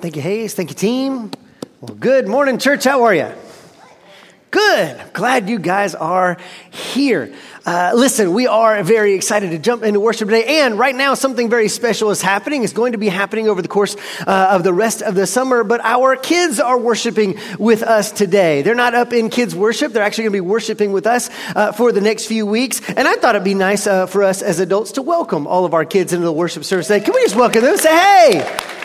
[0.00, 0.54] Thank you, Hayes.
[0.54, 1.30] Thank you, team.
[1.82, 2.84] Well, good morning, church.
[2.84, 3.30] How are you?
[4.50, 5.12] Good.
[5.12, 6.38] Glad you guys are
[6.70, 7.34] here.
[7.66, 10.62] Uh, listen, we are very excited to jump into worship today.
[10.62, 12.64] And right now, something very special is happening.
[12.64, 13.94] It's going to be happening over the course
[14.26, 15.64] uh, of the rest of the summer.
[15.64, 18.62] But our kids are worshiping with us today.
[18.62, 19.92] They're not up in kids' worship.
[19.92, 22.80] They're actually going to be worshiping with us uh, for the next few weeks.
[22.88, 25.74] And I thought it'd be nice uh, for us as adults to welcome all of
[25.74, 27.04] our kids into the worship service today.
[27.04, 27.76] Can we just welcome them?
[27.76, 28.79] Say, hey!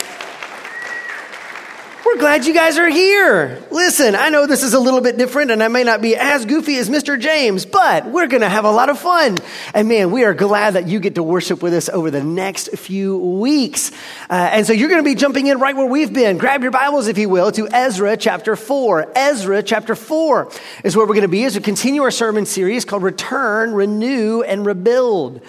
[2.18, 3.62] Glad you guys are here.
[3.70, 6.46] Listen, I know this is a little bit different and I may not be as
[6.46, 7.20] goofy as Mr.
[7.20, 9.38] James, but we're going to have a lot of fun.
[9.74, 12.70] And man, we are glad that you get to worship with us over the next
[12.70, 13.90] few weeks.
[14.30, 16.38] Uh, and so you're going to be jumping in right where we've been.
[16.38, 19.12] Grab your Bibles, if you will, to Ezra chapter 4.
[19.14, 20.50] Ezra chapter 4
[20.84, 24.40] is where we're going to be as we continue our sermon series called Return, Renew,
[24.42, 25.42] and Rebuild.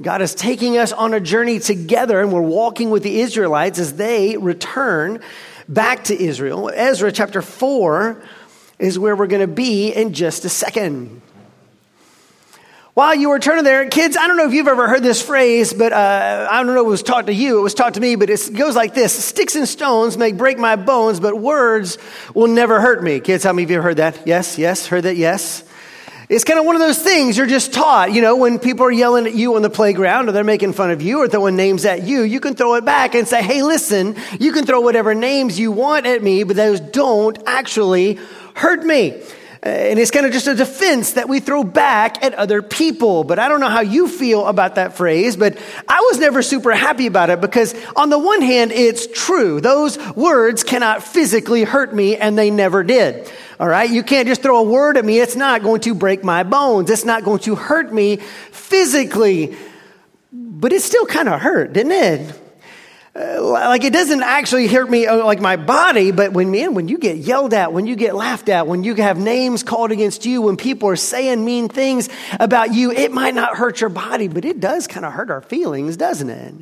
[0.00, 3.94] God is taking us on a journey together, and we're walking with the Israelites as
[3.94, 5.20] they return
[5.68, 6.70] back to Israel.
[6.72, 8.22] Ezra chapter 4
[8.78, 11.22] is where we're going to be in just a second.
[12.94, 15.74] While you were turning there, kids, I don't know if you've ever heard this phrase,
[15.74, 17.58] but uh, I don't know if it was taught to you.
[17.58, 20.58] It was taught to me, but it goes like this Sticks and stones may break
[20.58, 21.98] my bones, but words
[22.34, 23.18] will never hurt me.
[23.18, 24.24] Kids, how many of you have heard that?
[24.26, 25.16] Yes, yes, heard that?
[25.16, 25.64] Yes.
[26.26, 28.12] It's kind of one of those things you're just taught.
[28.12, 30.90] You know, when people are yelling at you on the playground or they're making fun
[30.90, 33.62] of you or throwing names at you, you can throw it back and say, hey,
[33.62, 38.18] listen, you can throw whatever names you want at me, but those don't actually
[38.54, 39.20] hurt me.
[39.64, 43.24] Uh, and it's kind of just a defense that we throw back at other people.
[43.24, 46.72] But I don't know how you feel about that phrase, but I was never super
[46.72, 49.60] happy about it because on the one hand, it's true.
[49.60, 53.30] Those words cannot physically hurt me and they never did.
[53.60, 53.88] All right.
[53.88, 55.20] You can't just throw a word at me.
[55.20, 56.90] It's not going to break my bones.
[56.90, 59.56] It's not going to hurt me physically.
[60.32, 62.40] But it still kind of hurt, didn't it?
[63.16, 66.88] Uh, like it doesn't actually hurt me uh, like my body, but when man, when
[66.88, 70.26] you get yelled at, when you get laughed at, when you have names called against
[70.26, 72.08] you, when people are saying mean things
[72.40, 75.42] about you, it might not hurt your body, but it does kind of hurt our
[75.42, 76.54] feelings, doesn't it?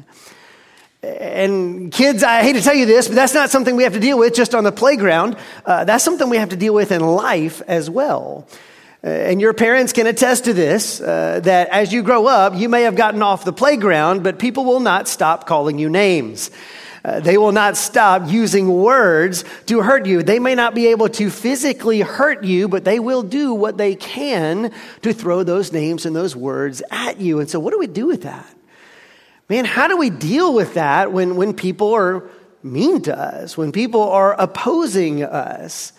[1.03, 4.01] And kids, I hate to tell you this, but that's not something we have to
[4.01, 5.37] deal with just on the playground.
[5.67, 8.47] Uh, that's something we have to deal with in life as well.
[9.03, 12.69] Uh, and your parents can attest to this uh, that as you grow up, you
[12.69, 16.53] may have gotten off the playground, but people will not stop calling you names.
[17.05, 20.23] Uh, they will not stop using words to hurt you.
[20.23, 23.97] They may not be able to physically hurt you, but they will do what they
[23.97, 27.41] can to throw those names and those words at you.
[27.41, 28.47] And so, what do we do with that?
[29.53, 32.25] Man, how do we deal with that when, when people are
[32.63, 35.93] mean to us, when people are opposing us?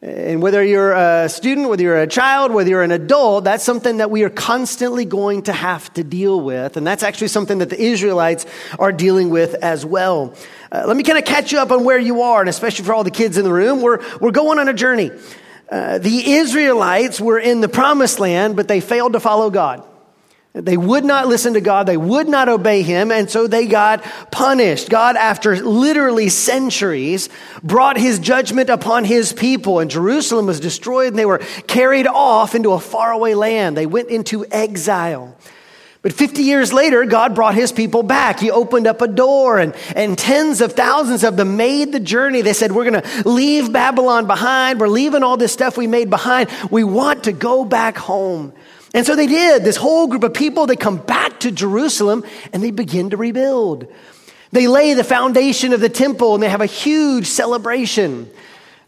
[0.00, 3.96] And whether you're a student, whether you're a child, whether you're an adult, that's something
[3.96, 6.76] that we are constantly going to have to deal with.
[6.76, 8.46] And that's actually something that the Israelites
[8.78, 10.36] are dealing with as well.
[10.70, 12.94] Uh, let me kind of catch you up on where you are, and especially for
[12.94, 13.82] all the kids in the room.
[13.82, 15.10] We're, we're going on a journey.
[15.68, 19.82] Uh, the Israelites were in the promised land, but they failed to follow God.
[20.56, 21.86] They would not listen to God.
[21.86, 23.12] They would not obey him.
[23.12, 24.88] And so they got punished.
[24.88, 27.28] God, after literally centuries,
[27.62, 32.54] brought his judgment upon his people and Jerusalem was destroyed and they were carried off
[32.54, 33.76] into a faraway land.
[33.76, 35.36] They went into exile.
[36.00, 38.40] But 50 years later, God brought his people back.
[38.40, 42.40] He opened up a door and, and tens of thousands of them made the journey.
[42.40, 44.80] They said, we're going to leave Babylon behind.
[44.80, 46.48] We're leaving all this stuff we made behind.
[46.70, 48.54] We want to go back home.
[48.94, 49.64] And so they did.
[49.64, 53.86] This whole group of people, they come back to Jerusalem and they begin to rebuild.
[54.52, 58.30] They lay the foundation of the temple and they have a huge celebration.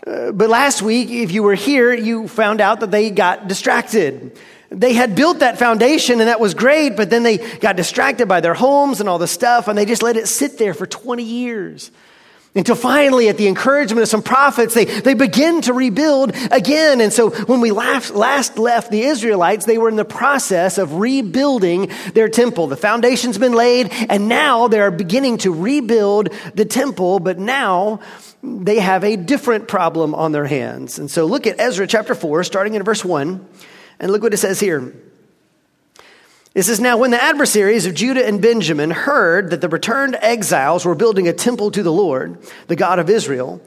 [0.06, 4.38] Uh, but last week, if you were here, you found out that they got distracted.
[4.70, 8.40] They had built that foundation and that was great, but then they got distracted by
[8.40, 11.22] their homes and all the stuff and they just let it sit there for 20
[11.22, 11.90] years.
[12.54, 17.00] Until finally, at the encouragement of some prophets, they, they begin to rebuild again.
[17.00, 20.94] And so when we last, last left the Israelites, they were in the process of
[20.94, 22.66] rebuilding their temple.
[22.66, 28.00] The foundation's been laid, and now they're beginning to rebuild the temple, but now
[28.42, 30.98] they have a different problem on their hands.
[30.98, 33.46] And so look at Ezra chapter 4, starting in verse 1,
[34.00, 34.94] and look what it says here.
[36.54, 40.84] It says, Now, when the adversaries of Judah and Benjamin heard that the returned exiles
[40.84, 43.60] were building a temple to the Lord, the God of Israel,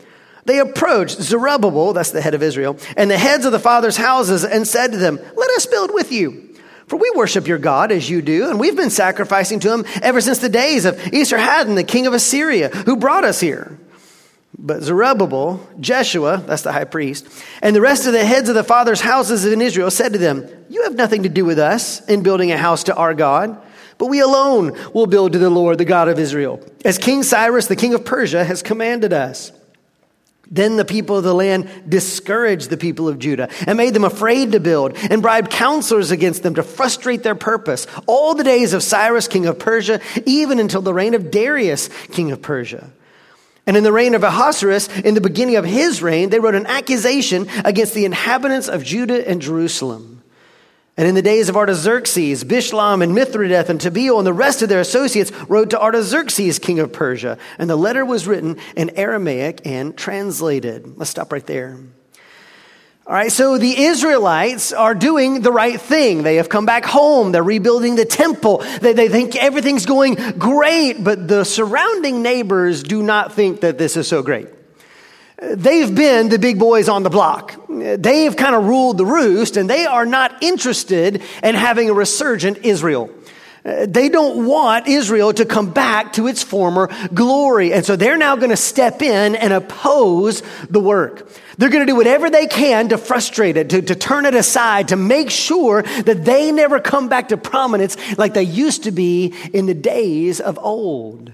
[0.46, 4.44] they approached Zerubbabel, that's the head of Israel, and the heads of the fathers' houses,
[4.44, 6.50] and said to them, Let us build with you.
[6.88, 10.20] For we worship your God as you do, and we've been sacrificing to him ever
[10.20, 13.78] since the days of Esarhaddon, the king of Assyria, who brought us here.
[14.64, 17.28] But Zerubbabel, Jeshua, that's the high priest,
[17.64, 20.48] and the rest of the heads of the fathers' houses in Israel said to them,
[20.70, 23.60] You have nothing to do with us in building a house to our God,
[23.98, 27.66] but we alone will build to the Lord, the God of Israel, as King Cyrus,
[27.66, 29.52] the king of Persia, has commanded us.
[30.48, 34.52] Then the people of the land discouraged the people of Judah and made them afraid
[34.52, 38.84] to build and bribed counselors against them to frustrate their purpose all the days of
[38.84, 42.92] Cyrus, king of Persia, even until the reign of Darius, king of Persia.
[43.68, 46.66] And in the reign of Ahasuerus, in the beginning of his reign, they wrote an
[46.66, 50.24] accusation against the inhabitants of Judah and Jerusalem.
[50.98, 54.70] And in the days of Artaxerxes, Bishlam and Mithredath and Tabeel and the rest of
[54.70, 57.38] their associates wrote to Artaxerxes, king of Persia.
[57.58, 60.98] And the letter was written in Aramaic and translated.
[60.98, 61.78] Let's stop right there.
[63.12, 66.24] All right, so the Israelites are doing the right thing.
[66.24, 67.34] They have come back home.
[67.34, 68.60] They're rebuilding the temple.
[68.80, 73.98] They, they think everything's going great, but the surrounding neighbors do not think that this
[73.98, 74.48] is so great.
[75.42, 77.54] They've been the big boys on the block.
[77.68, 82.60] They've kind of ruled the roost, and they are not interested in having a resurgent
[82.60, 83.10] Israel.
[83.64, 87.74] They don't want Israel to come back to its former glory.
[87.74, 91.30] And so they're now going to step in and oppose the work.
[91.58, 94.88] They're going to do whatever they can to frustrate it, to, to turn it aside,
[94.88, 99.36] to make sure that they never come back to prominence like they used to be
[99.54, 101.32] in the days of old.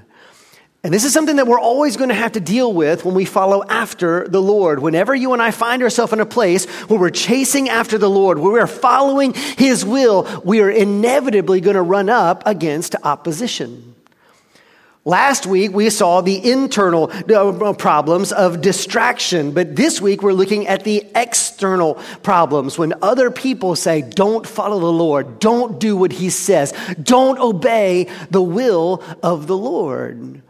[0.88, 3.26] And this is something that we're always going to have to deal with when we
[3.26, 4.80] follow after the Lord.
[4.80, 8.40] Whenever you and I find ourselves in a place where we're chasing after the Lord,
[8.40, 13.96] where we're following His will, we are inevitably going to run up against opposition.
[15.04, 20.68] Last week, we saw the internal uh, problems of distraction, but this week we're looking
[20.68, 26.14] at the external problems when other people say, Don't follow the Lord, don't do what
[26.14, 26.74] He says,
[27.04, 30.44] don't obey the will of the Lord.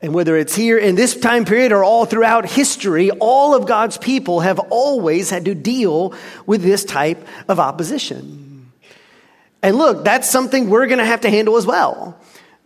[0.00, 3.98] And whether it's here in this time period or all throughout history, all of God's
[3.98, 6.14] people have always had to deal
[6.46, 8.70] with this type of opposition.
[9.60, 12.20] And look, that's something we're going to have to handle as well.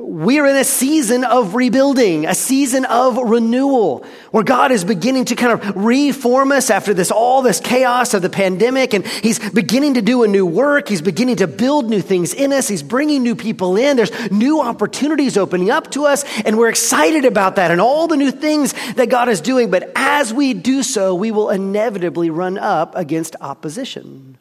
[0.05, 5.37] We're in a season of rebuilding, a season of renewal, where God is beginning to
[5.37, 8.95] kind of reform us after this, all this chaos of the pandemic.
[8.95, 10.89] And He's beginning to do a new work.
[10.89, 12.67] He's beginning to build new things in us.
[12.67, 13.97] He's bringing new people in.
[13.97, 16.25] There's new opportunities opening up to us.
[16.45, 19.71] And we're excited about that and all the new things that God is doing.
[19.71, 24.37] But as we do so, we will inevitably run up against opposition.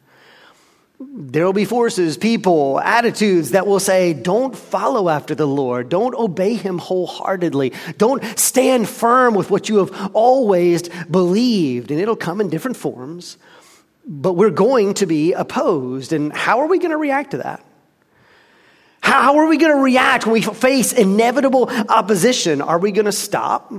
[1.10, 5.88] There will be forces, people, attitudes that will say, don't follow after the Lord.
[5.88, 7.72] Don't obey him wholeheartedly.
[7.98, 11.90] Don't stand firm with what you have always believed.
[11.90, 13.38] And it'll come in different forms,
[14.06, 16.12] but we're going to be opposed.
[16.12, 17.64] And how are we going to react to that?
[19.00, 22.62] How are we going to react when we face inevitable opposition?
[22.62, 23.72] Are we going to stop?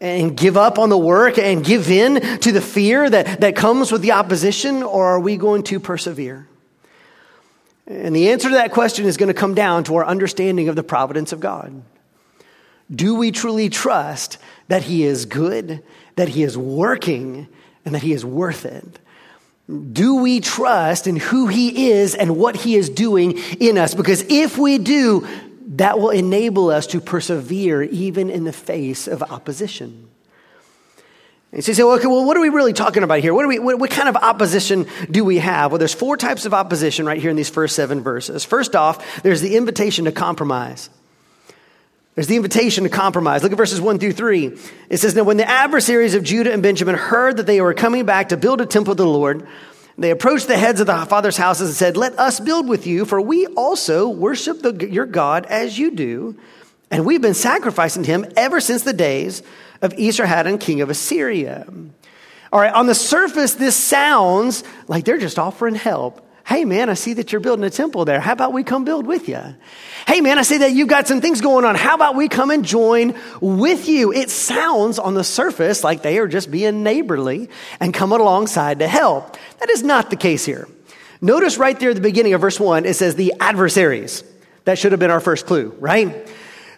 [0.00, 3.92] And give up on the work and give in to the fear that, that comes
[3.92, 6.46] with the opposition, or are we going to persevere?
[7.86, 10.76] And the answer to that question is going to come down to our understanding of
[10.76, 11.82] the providence of God.
[12.90, 14.38] Do we truly trust
[14.68, 15.82] that He is good,
[16.16, 17.48] that He is working,
[17.84, 18.98] and that He is worth it?
[19.92, 23.94] Do we trust in who He is and what He is doing in us?
[23.94, 25.26] Because if we do,
[25.70, 30.08] that will enable us to persevere even in the face of opposition.
[31.52, 33.34] And so you say, well, okay, well, what are we really talking about here?
[33.34, 35.72] What, we, what, what, kind of opposition do we have?
[35.72, 38.44] Well, there's four types of opposition right here in these first seven verses.
[38.44, 40.90] First off, there's the invitation to compromise.
[42.14, 43.42] There's the invitation to compromise.
[43.42, 44.58] Look at verses 1 through 3.
[44.90, 48.04] It says, Now when the adversaries of Judah and Benjamin heard that they were coming
[48.04, 49.46] back to build a temple to the Lord,
[50.00, 53.04] they approached the heads of the father's houses and said, Let us build with you,
[53.04, 56.36] for we also worship the, your God as you do.
[56.90, 59.42] And we've been sacrificing to him ever since the days
[59.82, 61.66] of Esarhaddon, king of Assyria.
[62.52, 66.26] All right, on the surface, this sounds like they're just offering help.
[66.50, 68.18] Hey, man, I see that you're building a temple there.
[68.18, 69.40] How about we come build with you?
[70.08, 71.76] Hey, man, I see that you've got some things going on.
[71.76, 74.12] How about we come and join with you?
[74.12, 78.88] It sounds on the surface like they are just being neighborly and coming alongside to
[78.88, 79.36] help.
[79.60, 80.66] That is not the case here.
[81.20, 84.24] Notice right there at the beginning of verse one, it says the adversaries.
[84.64, 86.28] That should have been our first clue, right?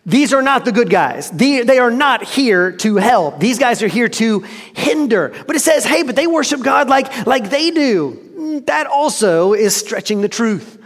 [0.04, 1.30] These are not the good guys.
[1.30, 3.40] They, are not here to help.
[3.40, 4.40] These guys are here to
[4.74, 5.32] hinder.
[5.46, 8.31] But it says, hey, but they worship God like, like they do
[8.66, 10.78] that also is stretching the truth.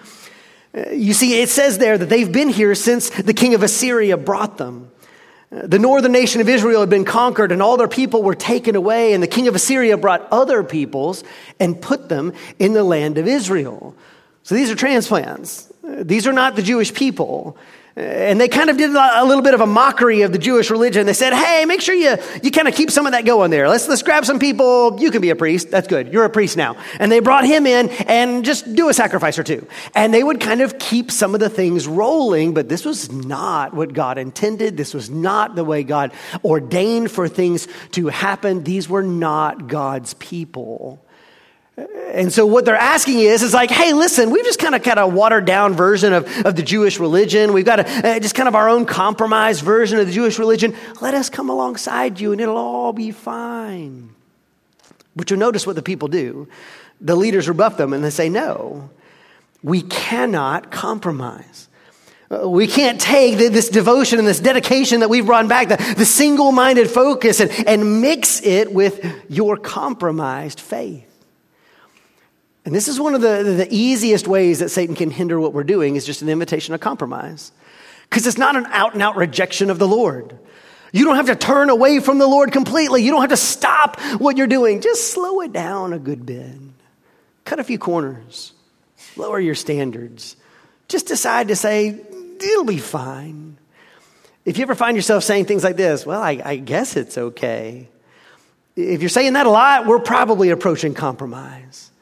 [0.77, 4.17] Uh, you see, it says there that they've been here since the king of Assyria
[4.17, 4.91] brought them.
[5.51, 8.77] Uh, the northern nation of Israel had been conquered and all their people were taken
[8.77, 11.25] away, and the king of Assyria brought other peoples
[11.59, 13.95] and put them in the land of Israel.
[14.43, 15.73] So these are transplants.
[15.83, 17.57] Uh, these are not the Jewish people.
[17.97, 21.07] And they kind of did a little bit of a mockery of the Jewish religion.
[21.07, 23.71] They said, hey, make sure you, you kind of keep some of that going there.
[23.71, 25.01] Let's, let's grab some people.
[25.01, 25.71] You can be a priest.
[25.71, 26.13] That's good.
[26.13, 26.77] You're a priest now.
[27.01, 29.67] And they brought him in and just do a sacrifice or two.
[29.95, 33.73] And they would kind of keep some of the things rolling, but this was not
[33.73, 34.77] what God intended.
[34.77, 36.13] This was not the way God
[36.45, 38.63] ordained for things to happen.
[38.63, 41.06] These were not God's people.
[41.77, 44.97] And so what they're asking is, is like, hey, listen, we've just kind of got
[44.97, 47.53] a watered down version of, of the Jewish religion.
[47.53, 50.75] We've got a, just kind of our own compromised version of the Jewish religion.
[51.03, 54.15] Let us come alongside you and it'll all be fine.
[55.15, 56.49] But you'll notice what the people do.
[57.03, 58.89] The leaders rebuff them and they say, no,
[59.63, 61.69] we cannot compromise.
[62.31, 66.07] Uh, we can't take this devotion and this dedication that we've brought back, the, the
[66.07, 71.16] single minded focus, and, and mix it with your compromised faith.
[72.67, 75.63] And this is one of the, the easiest ways that Satan can hinder what we're
[75.63, 77.53] doing is just an invitation to compromise.
[78.11, 80.37] Because it's not an out and out rejection of the Lord.
[80.93, 83.05] You don't have to turn away from the Lord completely.
[83.05, 84.81] You don't have to stop what you're doing.
[84.81, 86.57] Just slow it down a good bit.
[87.45, 88.53] Cut a few corners.
[89.17, 90.35] Lower your standards.
[90.89, 92.01] Just decide to say,
[92.41, 93.59] it'll be fine.
[94.45, 97.89] If you ever find yourself saying things like this, well, I, I guess it's okay.
[98.75, 101.93] If you're saying that a lot, we're probably approaching compromise.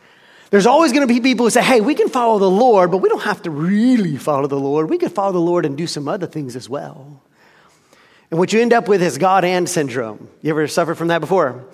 [0.51, 2.99] There's always going to be people who say, hey, we can follow the Lord, but
[2.99, 4.89] we don't have to really follow the Lord.
[4.89, 7.23] We can follow the Lord and do some other things as well.
[8.31, 10.29] And what you end up with is God and syndrome.
[10.43, 11.65] You ever suffered from that before?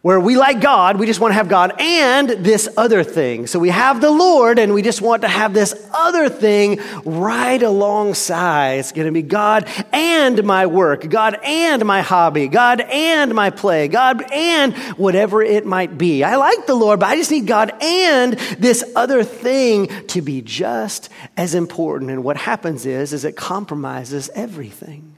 [0.00, 3.48] Where we like God, we just want to have God and this other thing.
[3.48, 7.60] So we have the Lord and we just want to have this other thing right
[7.60, 8.74] alongside.
[8.74, 13.50] It's going to be God and my work, God and my hobby, God and my
[13.50, 16.22] play, God and whatever it might be.
[16.22, 20.42] I like the Lord, but I just need God and this other thing to be
[20.42, 22.12] just as important.
[22.12, 25.16] And what happens is, is it compromises everything.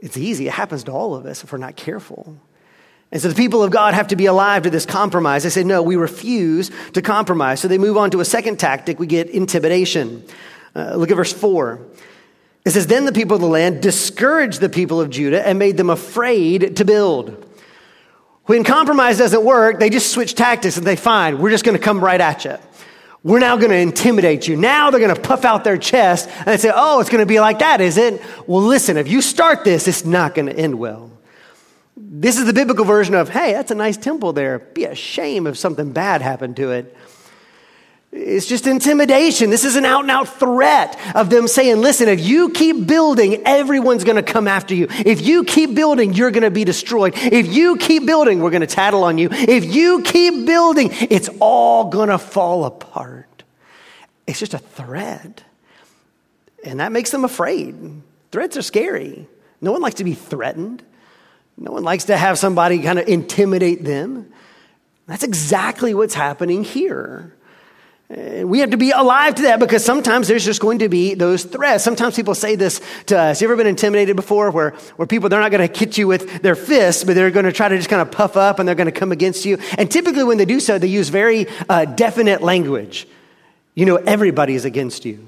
[0.00, 0.48] It's easy.
[0.48, 2.36] It happens to all of us if we're not careful.
[3.12, 5.44] And so the people of God have to be alive to this compromise.
[5.44, 7.60] They say, no, we refuse to compromise.
[7.60, 8.98] So they move on to a second tactic.
[8.98, 10.24] We get intimidation.
[10.74, 11.80] Uh, look at verse 4.
[12.64, 15.76] It says, Then the people of the land discouraged the people of Judah and made
[15.76, 17.44] them afraid to build.
[18.46, 21.82] When compromise doesn't work, they just switch tactics and they find, we're just going to
[21.82, 22.56] come right at you.
[23.22, 24.56] We're now going to intimidate you.
[24.56, 27.26] Now they're going to puff out their chest and they say, Oh, it's going to
[27.26, 28.20] be like that, is it?
[28.46, 31.10] Well, listen, if you start this, it's not going to end well.
[31.96, 34.58] This is the biblical version of, hey, that's a nice temple there.
[34.58, 36.96] Be a shame if something bad happened to it.
[38.12, 39.50] It's just intimidation.
[39.50, 43.42] This is an out and out threat of them saying, listen, if you keep building,
[43.46, 44.86] everyone's going to come after you.
[44.90, 47.14] If you keep building, you're going to be destroyed.
[47.16, 49.28] If you keep building, we're going to tattle on you.
[49.30, 53.44] If you keep building, it's all going to fall apart.
[54.26, 55.42] It's just a threat.
[56.64, 58.02] And that makes them afraid.
[58.32, 59.28] Threats are scary.
[59.60, 60.82] No one likes to be threatened.
[61.58, 64.32] No one likes to have somebody kind of intimidate them.
[65.06, 67.32] That's exactly what's happening here.
[68.08, 71.42] We have to be alive to that because sometimes there's just going to be those
[71.42, 71.82] threats.
[71.82, 73.40] Sometimes people say this to us.
[73.40, 76.40] You ever been intimidated before where, where people, they're not going to hit you with
[76.42, 78.76] their fists, but they're going to try to just kind of puff up and they're
[78.76, 79.58] going to come against you.
[79.76, 83.08] And typically when they do so, they use very uh, definite language.
[83.74, 85.26] You know, everybody is against you.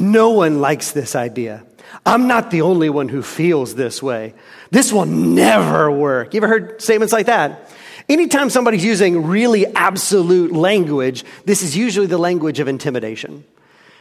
[0.00, 1.62] No one likes this idea.
[2.06, 4.32] I'm not the only one who feels this way.
[4.70, 6.32] This will never work.
[6.32, 7.70] You ever heard statements like that?
[8.08, 13.44] Anytime somebody's using really absolute language, this is usually the language of intimidation.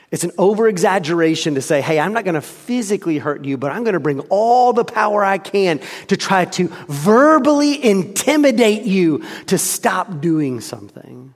[0.10, 3.72] It's an over exaggeration to say, hey, I'm not going to physically hurt you, but
[3.72, 9.24] I'm going to bring all the power I can to try to verbally intimidate you
[9.48, 11.34] to stop doing something.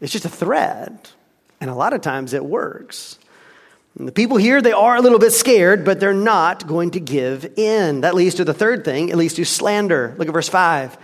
[0.00, 1.12] It's just a threat.
[1.60, 3.18] And a lot of times it works.
[4.00, 7.00] And the people here, they are a little bit scared, but they're not going to
[7.00, 8.00] give in.
[8.00, 9.10] That leads to the third thing.
[9.10, 10.14] It leads to slander.
[10.16, 10.96] Look at verse 5.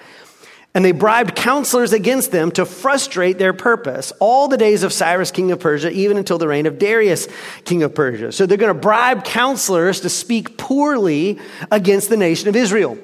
[0.72, 5.30] And they bribed counselors against them to frustrate their purpose all the days of Cyrus,
[5.30, 7.28] king of Persia, even until the reign of Darius,
[7.66, 8.32] king of Persia.
[8.32, 11.38] So they're going to bribe counselors to speak poorly
[11.70, 12.96] against the nation of Israel.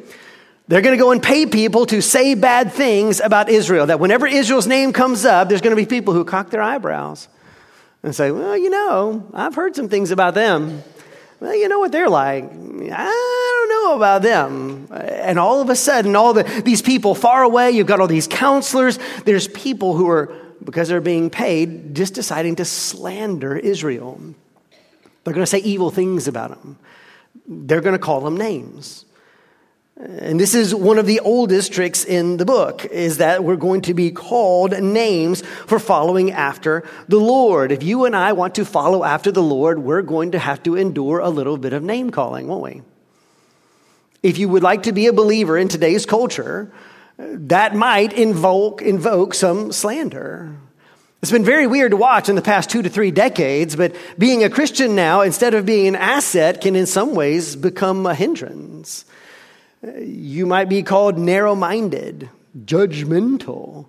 [0.68, 3.84] They're going to go and pay people to say bad things about Israel.
[3.84, 7.28] That whenever Israel's name comes up, there's going to be people who cock their eyebrows
[8.02, 10.82] and say, well, you know, I've heard some things about them.
[11.40, 12.44] Well, you know what they're like.
[12.44, 14.88] I don't know about them.
[14.92, 18.28] And all of a sudden, all the, these people far away, you've got all these
[18.28, 18.99] counselors.
[19.25, 20.32] There's people who are,
[20.64, 24.21] because they're being paid, just deciding to slander Israel.
[25.25, 26.78] They're going to say evil things about them.
[27.47, 29.04] They're going to call them names.
[29.96, 33.82] And this is one of the oldest tricks in the book is that we're going
[33.82, 37.70] to be called names for following after the Lord.
[37.70, 40.76] If you and I want to follow after the Lord, we're going to have to
[40.76, 42.82] endure a little bit of name calling, won't we?
[44.22, 46.72] If you would like to be a believer in today's culture,
[47.18, 50.56] that might invoke, invoke some slander.
[51.20, 54.42] It's been very weird to watch in the past two to three decades, but being
[54.42, 59.04] a Christian now, instead of being an asset, can in some ways become a hindrance.
[59.82, 62.30] You might be called narrow minded,
[62.64, 63.86] judgmental.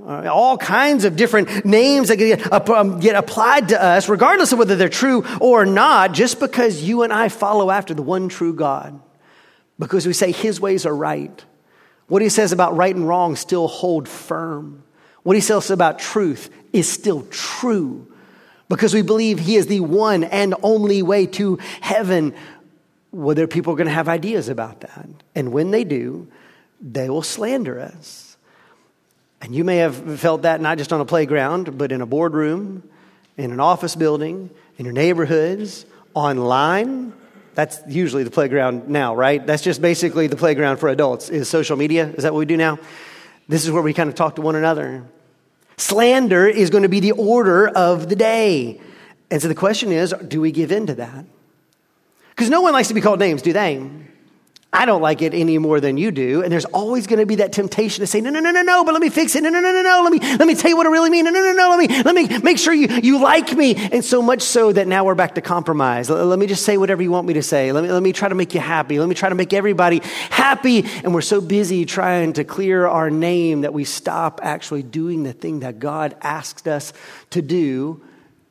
[0.00, 4.76] Uh, all kinds of different names that um, get applied to us, regardless of whether
[4.76, 9.00] they're true or not, just because you and I follow after the one true God.
[9.76, 11.44] Because we say his ways are right.
[12.06, 14.84] What he says about right and wrong still hold firm.
[15.24, 18.06] What he says about truth is still true.
[18.68, 22.34] Because we believe he is the one and only way to heaven
[23.10, 25.08] whether people are going to have ideas about that.
[25.34, 26.28] And when they do,
[26.80, 28.36] they will slander us.
[29.40, 32.88] And you may have felt that not just on a playground, but in a boardroom,
[33.36, 37.12] in an office building, in your neighborhoods, online.
[37.54, 39.44] That's usually the playground now, right?
[39.44, 42.08] That's just basically the playground for adults is social media.
[42.08, 42.78] Is that what we do now?
[43.48, 45.04] This is where we kind of talk to one another.
[45.76, 48.80] Slander is going to be the order of the day.
[49.30, 51.24] And so the question is, do we give in to that?
[52.38, 53.84] Because no one likes to be called names, do they?
[54.72, 56.44] I don't like it any more than you do.
[56.44, 58.84] And there's always going to be that temptation to say, no, no, no, no, no,
[58.84, 59.42] but let me fix it.
[59.42, 60.02] No, no, no, no, no.
[60.04, 61.24] Let me, let me tell you what I really mean.
[61.24, 61.70] No, no, no, no.
[61.70, 63.74] Let me, let me make sure you, you like me.
[63.74, 66.08] And so much so that now we're back to compromise.
[66.08, 67.72] Let, let me just say whatever you want me to say.
[67.72, 69.00] Let me, let me try to make you happy.
[69.00, 70.84] Let me try to make everybody happy.
[71.02, 75.32] And we're so busy trying to clear our name that we stop actually doing the
[75.32, 76.92] thing that God asked us
[77.30, 78.00] to do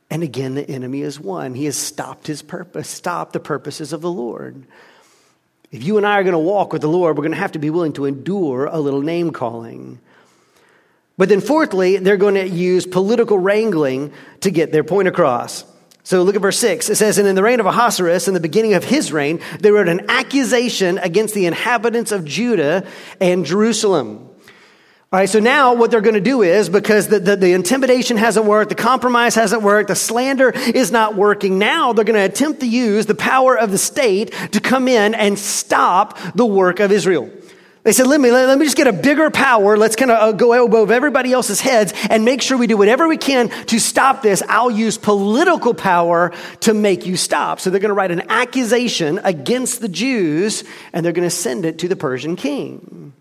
[0.09, 1.53] and again, the enemy is won.
[1.53, 4.65] He has stopped his purpose, stopped the purposes of the Lord.
[5.71, 7.51] If you and I are going to walk with the Lord, we're going to have
[7.53, 9.99] to be willing to endure a little name calling.
[11.17, 15.65] But then, fourthly, they're going to use political wrangling to get their point across.
[16.03, 16.89] So look at verse 6.
[16.89, 19.71] It says, And in the reign of Ahasuerus, in the beginning of his reign, they
[19.71, 22.87] wrote an accusation against the inhabitants of Judah
[23.19, 24.26] and Jerusalem.
[25.09, 28.17] All right, so now what they're going to do is because the, the, the, intimidation
[28.17, 32.25] hasn't worked, the compromise hasn't worked, the slander is not working, now they're going to
[32.25, 36.81] attempt to use the power of the state to come in and stop the work
[36.81, 37.31] of Israel.
[37.83, 39.77] They said, let me, let, let me just get a bigger power.
[39.77, 43.07] Let's kind of uh, go above everybody else's heads and make sure we do whatever
[43.07, 44.43] we can to stop this.
[44.49, 47.61] I'll use political power to make you stop.
[47.61, 51.63] So they're going to write an accusation against the Jews and they're going to send
[51.63, 53.13] it to the Persian king.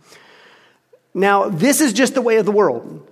[1.17, 3.11] Now, this is just the way of the world.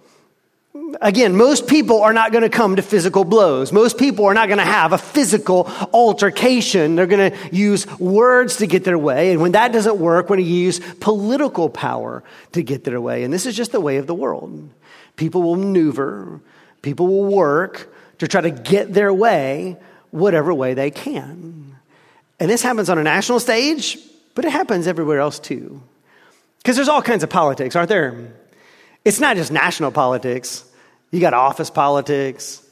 [1.00, 3.72] Again, most people are not going to come to physical blows.
[3.72, 6.96] Most people are not going to have a physical altercation.
[6.96, 9.32] They're going to use words to get their way.
[9.32, 13.24] And when that doesn't work, going to use political power to get their way.
[13.24, 14.68] And this is just the way of the world.
[15.16, 16.42] People will maneuver,
[16.82, 19.78] people will work to try to get their way
[20.10, 21.74] whatever way they can.
[22.38, 23.96] And this happens on a national stage,
[24.34, 25.80] but it happens everywhere else too.
[26.64, 28.32] Because there's all kinds of politics, aren't there?
[29.04, 30.64] It's not just national politics.
[31.10, 32.66] You got office politics.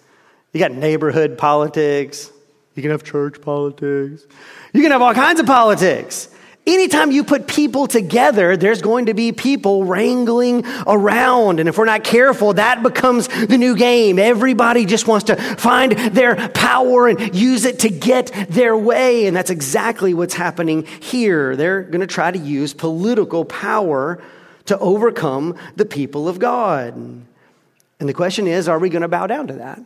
[0.55, 2.33] You got neighborhood politics.
[2.75, 4.25] You can have church politics.
[4.73, 6.31] You can have all kinds of politics.
[6.65, 11.59] Anytime you put people together, there's going to be people wrangling around.
[11.59, 14.17] And if we're not careful, that becomes the new game.
[14.21, 19.27] Everybody just wants to find their power and use it to get their way.
[19.27, 21.57] And that's exactly what's happening here.
[21.57, 24.23] They're going to try to use political power
[24.67, 26.95] to overcome the people of God.
[26.95, 29.81] And the question is, are we going to bow down to that?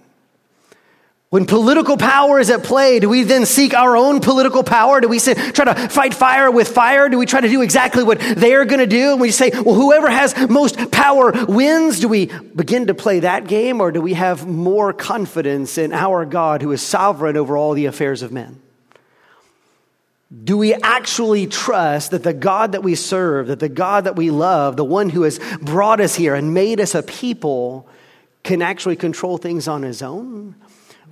[1.37, 5.03] When political power is at play, do we then seek our own political power?
[5.03, 7.11] Do we say, try to fight fire with fire?
[7.11, 9.13] Do we try to do exactly what they're going to do?
[9.13, 12.01] And we say, well, whoever has most power wins.
[12.01, 16.25] Do we begin to play that game or do we have more confidence in our
[16.25, 18.59] God who is sovereign over all the affairs of men?
[20.43, 24.31] Do we actually trust that the God that we serve, that the God that we
[24.31, 27.87] love, the one who has brought us here and made us a people,
[28.43, 30.55] can actually control things on his own?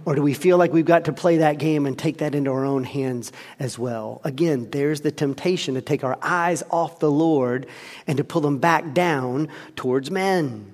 [0.07, 2.51] Or do we feel like we've got to play that game and take that into
[2.51, 4.21] our own hands as well?
[4.23, 7.67] Again, there's the temptation to take our eyes off the Lord
[8.07, 10.71] and to pull them back down towards men.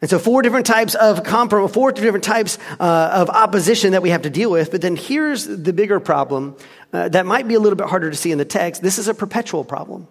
[0.00, 4.10] And so, four different types of compromise, four different types uh, of opposition that we
[4.10, 4.70] have to deal with.
[4.70, 6.56] But then here's the bigger problem
[6.92, 8.82] uh, that might be a little bit harder to see in the text.
[8.82, 10.06] This is a perpetual problem.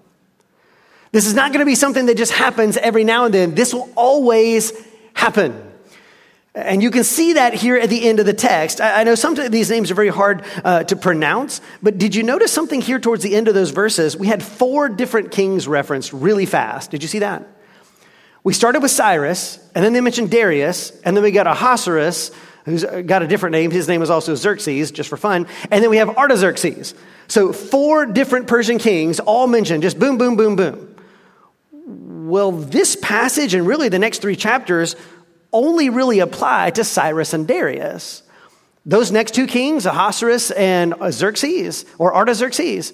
[1.11, 3.53] This is not going to be something that just happens every now and then.
[3.53, 4.73] This will always
[5.13, 5.72] happen.
[6.55, 8.79] And you can see that here at the end of the text.
[8.79, 12.21] I, know some of these names are very hard uh, to pronounce, but did you
[12.21, 14.15] notice something here towards the end of those verses?
[14.15, 16.91] We had four different kings referenced really fast.
[16.91, 17.47] Did you see that?
[18.43, 22.29] We started with Cyrus, and then they mentioned Darius, and then we got Ahasuerus,
[22.65, 23.71] who's got a different name.
[23.71, 25.47] His name is also Xerxes, just for fun.
[25.71, 26.93] And then we have Artaxerxes.
[27.29, 30.95] So four different Persian kings, all mentioned, just boom, boom, boom, boom.
[32.29, 34.95] Well, this passage and really the next three chapters
[35.53, 38.23] only really apply to Cyrus and Darius.
[38.85, 42.91] Those next two kings, Ahasuerus and Xerxes, or Artaxerxes,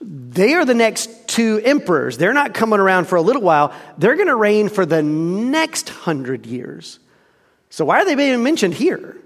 [0.00, 2.16] they are the next two emperors.
[2.16, 3.72] They're not coming around for a little while.
[3.98, 6.98] They're going to reign for the next hundred years.
[7.68, 9.16] So, why are they being mentioned here?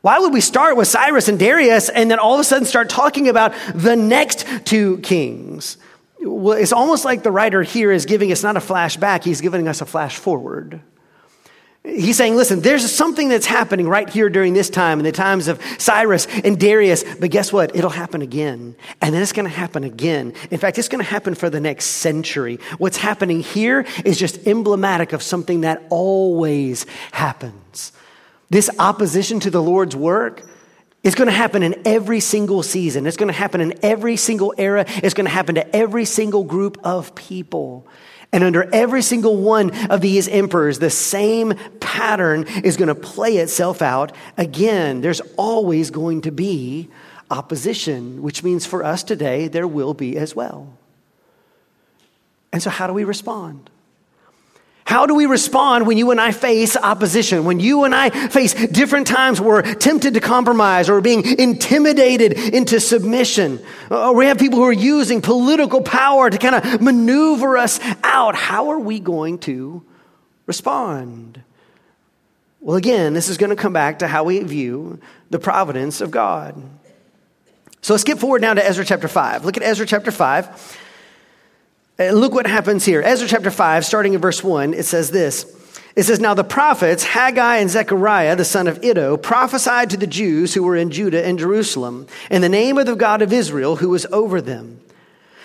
[0.00, 2.88] Why would we start with Cyrus and Darius and then all of a sudden start
[2.88, 5.76] talking about the next two kings?
[6.20, 9.66] Well, it's almost like the writer here is giving us not a flashback, he's giving
[9.66, 10.80] us a flash forward.
[11.86, 15.46] He's saying, listen, there's something that's happening right here during this time, in the times
[15.46, 17.76] of Cyrus and Darius, but guess what?
[17.76, 18.74] It'll happen again.
[19.00, 20.34] And then it's going to happen again.
[20.50, 22.58] In fact, it's going to happen for the next century.
[22.78, 27.92] What's happening here is just emblematic of something that always happens.
[28.50, 30.42] This opposition to the Lord's work
[31.04, 33.06] is going to happen in every single season.
[33.06, 34.84] It's going to happen in every single era.
[34.88, 37.86] It's going to happen to every single group of people.
[38.32, 43.36] And under every single one of these emperors, the same pattern is going to play
[43.36, 44.12] itself out.
[44.36, 46.88] Again, there's always going to be
[47.30, 50.76] opposition, which means for us today, there will be as well.
[52.52, 53.70] And so, how do we respond?
[54.86, 57.44] How do we respond when you and I face opposition?
[57.44, 62.34] When you and I face different times where we're tempted to compromise or being intimidated
[62.34, 63.60] into submission?
[63.90, 68.36] Or we have people who are using political power to kind of maneuver us out.
[68.36, 69.84] How are we going to
[70.46, 71.42] respond?
[72.60, 76.12] Well, again, this is going to come back to how we view the providence of
[76.12, 76.62] God.
[77.82, 79.44] So let's skip forward now to Ezra chapter 5.
[79.44, 80.78] Look at Ezra chapter 5.
[81.98, 83.02] And look what happens here.
[83.02, 85.52] Ezra chapter 5, starting in verse 1, it says this.
[85.96, 90.06] It says, Now the prophets, Haggai and Zechariah, the son of Iddo, prophesied to the
[90.06, 93.76] Jews who were in Judah and Jerusalem in the name of the God of Israel
[93.76, 94.80] who was over them.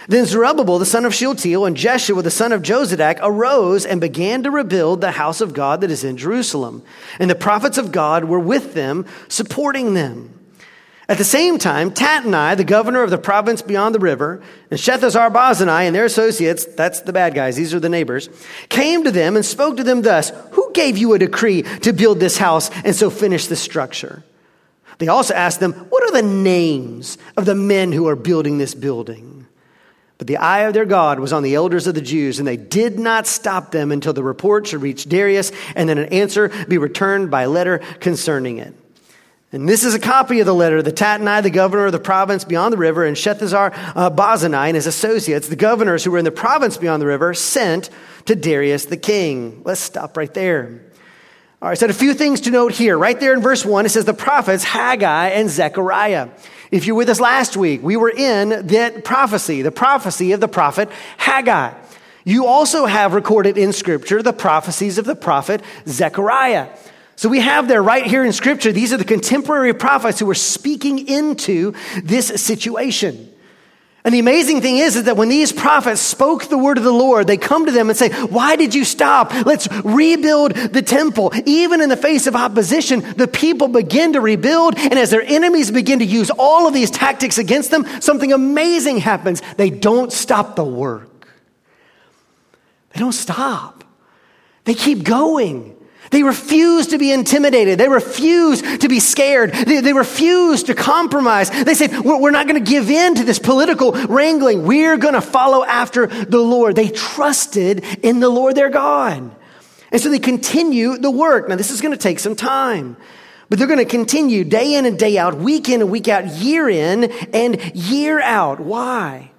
[0.10, 4.44] Then Zerubbabel, the son of Shealtiel, and Jeshua, the son of Jozadak, arose and began
[4.44, 6.84] to rebuild the house of God that is in Jerusalem.
[7.18, 10.41] And the prophets of God were with them, supporting them.
[11.12, 15.30] At the same time, Tatnai, the governor of the province beyond the river, and Shethazar
[15.30, 18.30] Boznai and their associates, that's the bad guys, these are the neighbors,
[18.70, 22.22] came to them and spoke to them thus Who gave you a decree to build
[22.22, 24.24] this house and so finish this structure?
[25.00, 28.74] They also asked them, What are the names of the men who are building this
[28.74, 29.48] building?
[30.18, 32.56] But the eye of their God was on the elders of the Jews, and they
[32.56, 36.78] did not stop them until the report should reach Darius, and then an answer be
[36.78, 38.74] returned by letter concerning it.
[39.54, 42.46] And this is a copy of the letter that Tatnai, the governor of the province
[42.46, 46.24] beyond the river, and Shethazar uh, Boznai and his associates, the governors who were in
[46.24, 47.90] the province beyond the river, sent
[48.28, 49.62] to Darius the king.
[49.66, 50.82] Let's stop right there.
[51.62, 52.98] All right, so a few things to note here.
[52.98, 56.30] Right there in verse 1, it says the prophets Haggai and Zechariah.
[56.72, 60.48] If you're with us last week, we were in that prophecy, the prophecy of the
[60.48, 61.74] prophet Haggai.
[62.24, 66.70] You also have recorded in Scripture the prophecies of the prophet Zechariah.
[67.22, 70.34] So we have there right here in scripture, these are the contemporary prophets who were
[70.34, 73.32] speaking into this situation.
[74.04, 76.92] And the amazing thing is, is that when these prophets spoke the word of the
[76.92, 79.32] Lord, they come to them and say, Why did you stop?
[79.46, 81.32] Let's rebuild the temple.
[81.46, 84.80] Even in the face of opposition, the people begin to rebuild.
[84.80, 88.98] And as their enemies begin to use all of these tactics against them, something amazing
[88.98, 89.44] happens.
[89.58, 91.28] They don't stop the work.
[92.94, 93.84] They don't stop.
[94.64, 95.78] They keep going.
[96.12, 97.80] They refuse to be intimidated.
[97.80, 99.54] They refuse to be scared.
[99.54, 101.50] They, they refuse to compromise.
[101.50, 104.66] They said, we're, we're not going to give in to this political wrangling.
[104.66, 106.76] We're going to follow after the Lord.
[106.76, 109.32] They trusted in the Lord their God.
[109.92, 111.48] And so they continue the work.
[111.48, 112.98] Now, this is going to take some time.
[113.50, 116.26] But they're going to continue day in and day out, week in and week out,
[116.28, 118.60] year in and year out.
[118.60, 119.32] Why?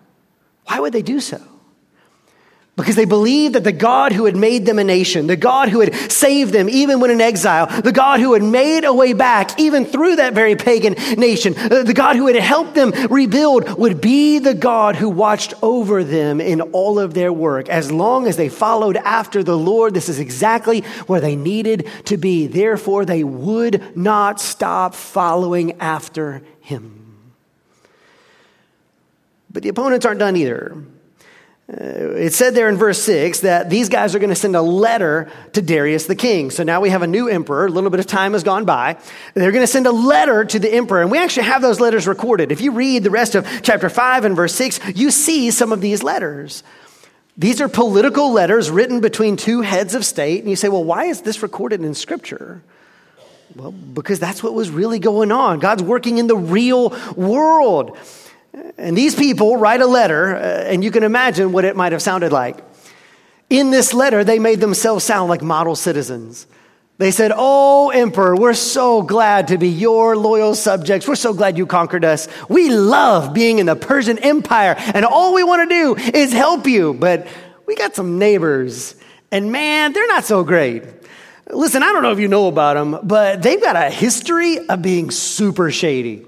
[0.65, 1.41] Why would they do so?
[2.75, 5.81] Because they believed that the God who had made them a nation, the God who
[5.81, 9.61] had saved them even when in exile, the God who had made a way back
[9.61, 14.01] even through that very pagan nation, uh, the God who had helped them rebuild would
[14.01, 17.69] be the God who watched over them in all of their work.
[17.69, 22.17] As long as they followed after the Lord, this is exactly where they needed to
[22.17, 22.47] be.
[22.47, 27.21] Therefore, they would not stop following after him.
[29.51, 30.75] But the opponents aren't done either.
[31.73, 34.61] Uh, it said there in verse 6 that these guys are going to send a
[34.61, 36.51] letter to Darius the king.
[36.51, 37.65] So now we have a new emperor.
[37.65, 38.99] A little bit of time has gone by.
[39.33, 41.01] They're going to send a letter to the emperor.
[41.01, 42.53] And we actually have those letters recorded.
[42.53, 45.81] If you read the rest of chapter 5 and verse 6, you see some of
[45.81, 46.63] these letters.
[47.39, 50.41] These are political letters written between two heads of state.
[50.41, 52.61] And you say, well, why is this recorded in scripture?
[53.57, 55.59] Well, because that's what was really going on.
[55.59, 57.97] God's working in the real world.
[58.77, 62.03] And these people write a letter, uh, and you can imagine what it might have
[62.03, 62.59] sounded like.
[63.49, 66.47] In this letter, they made themselves sound like model citizens.
[66.99, 71.09] They said, Oh, Emperor, we're so glad to be your loyal subjects.
[71.09, 72.29] We're so glad you conquered us.
[72.49, 76.67] We love being in the Persian Empire, and all we want to do is help
[76.67, 76.95] you.
[76.95, 77.27] But
[77.67, 78.95] we got some neighbors,
[79.31, 80.85] and man, they're not so great.
[81.51, 84.83] Listen, I don't know if you know about them, but they've got a history of
[84.83, 86.27] being super shady.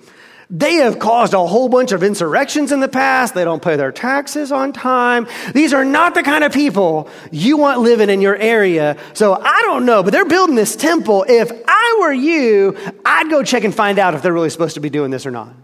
[0.50, 3.34] They have caused a whole bunch of insurrections in the past.
[3.34, 5.26] They don't pay their taxes on time.
[5.54, 8.96] These are not the kind of people you want living in your area.
[9.14, 11.24] So I don't know, but they're building this temple.
[11.28, 14.80] If I were you, I'd go check and find out if they're really supposed to
[14.80, 15.54] be doing this or not.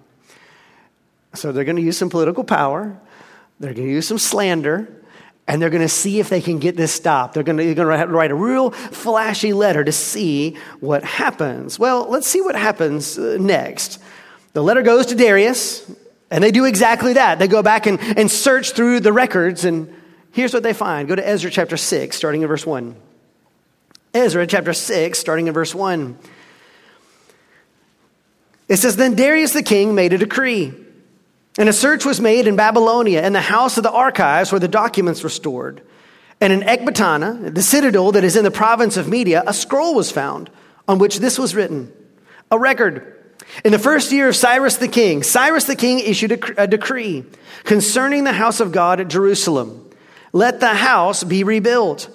[1.34, 2.98] So they're going to use some political power.
[3.60, 4.88] They're going to use some slander
[5.46, 7.34] and they're going to see if they can get this stopped.
[7.34, 11.76] They're going, to, they're going to write a real flashy letter to see what happens.
[11.76, 14.00] Well, let's see what happens uh, next.
[14.52, 15.88] The letter goes to Darius,
[16.30, 17.38] and they do exactly that.
[17.38, 19.94] They go back and, and search through the records, and
[20.32, 21.08] here's what they find.
[21.08, 22.96] Go to Ezra chapter 6, starting in verse 1.
[24.12, 26.18] Ezra chapter 6, starting in verse 1.
[28.68, 30.74] It says, Then Darius the king made a decree,
[31.58, 34.68] and a search was made in Babylonia in the house of the archives where the
[34.68, 35.82] documents were stored.
[36.40, 40.10] And in Ecbatana, the citadel that is in the province of Media, a scroll was
[40.10, 40.50] found
[40.88, 41.92] on which this was written
[42.50, 43.19] a record
[43.64, 47.24] in the first year of Cyrus the king, Cyrus the king issued a, a, decree
[47.64, 49.90] concerning the house of God at Jerusalem.
[50.32, 52.08] Let the house be rebuilt.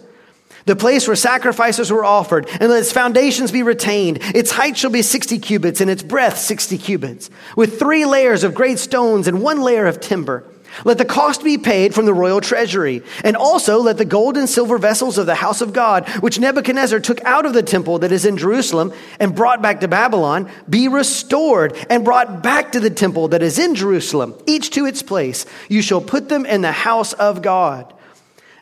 [0.66, 4.20] The place where sacrifices were offered, and let its foundations be retained.
[4.36, 8.56] Its height shall be 60 cubits, and its breadth 60 cubits, with three layers of
[8.56, 10.44] great stones and one layer of timber.
[10.84, 13.02] Let the cost be paid from the royal treasury.
[13.24, 17.00] And also let the gold and silver vessels of the house of God, which Nebuchadnezzar
[17.00, 20.88] took out of the temple that is in Jerusalem and brought back to Babylon, be
[20.88, 25.46] restored and brought back to the temple that is in Jerusalem, each to its place.
[25.70, 27.94] You shall put them in the house of God.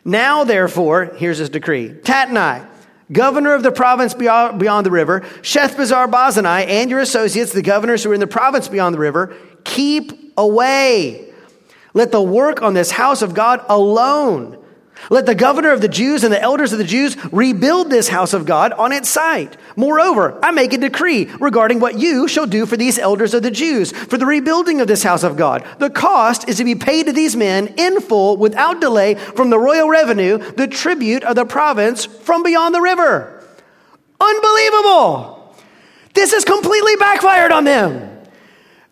[0.04, 2.68] Now, therefore, here's his decree Tatnai,
[3.10, 8.10] governor of the province beyond, the river, Shethbazzar Bozenai, and your associates, the governors who
[8.10, 11.32] are in the province beyond the river, keep away
[11.94, 14.58] let the work on this house of God alone.
[15.10, 18.32] Let the governor of the Jews and the elders of the Jews rebuild this house
[18.32, 19.56] of God on its site.
[19.76, 23.50] Moreover, I make a decree regarding what you shall do for these elders of the
[23.50, 25.66] Jews for the rebuilding of this house of God.
[25.78, 29.58] The cost is to be paid to these men in full without delay from the
[29.58, 33.46] royal revenue, the tribute of the province from beyond the river.
[34.20, 35.54] Unbelievable!
[36.14, 38.10] This has completely backfired on them.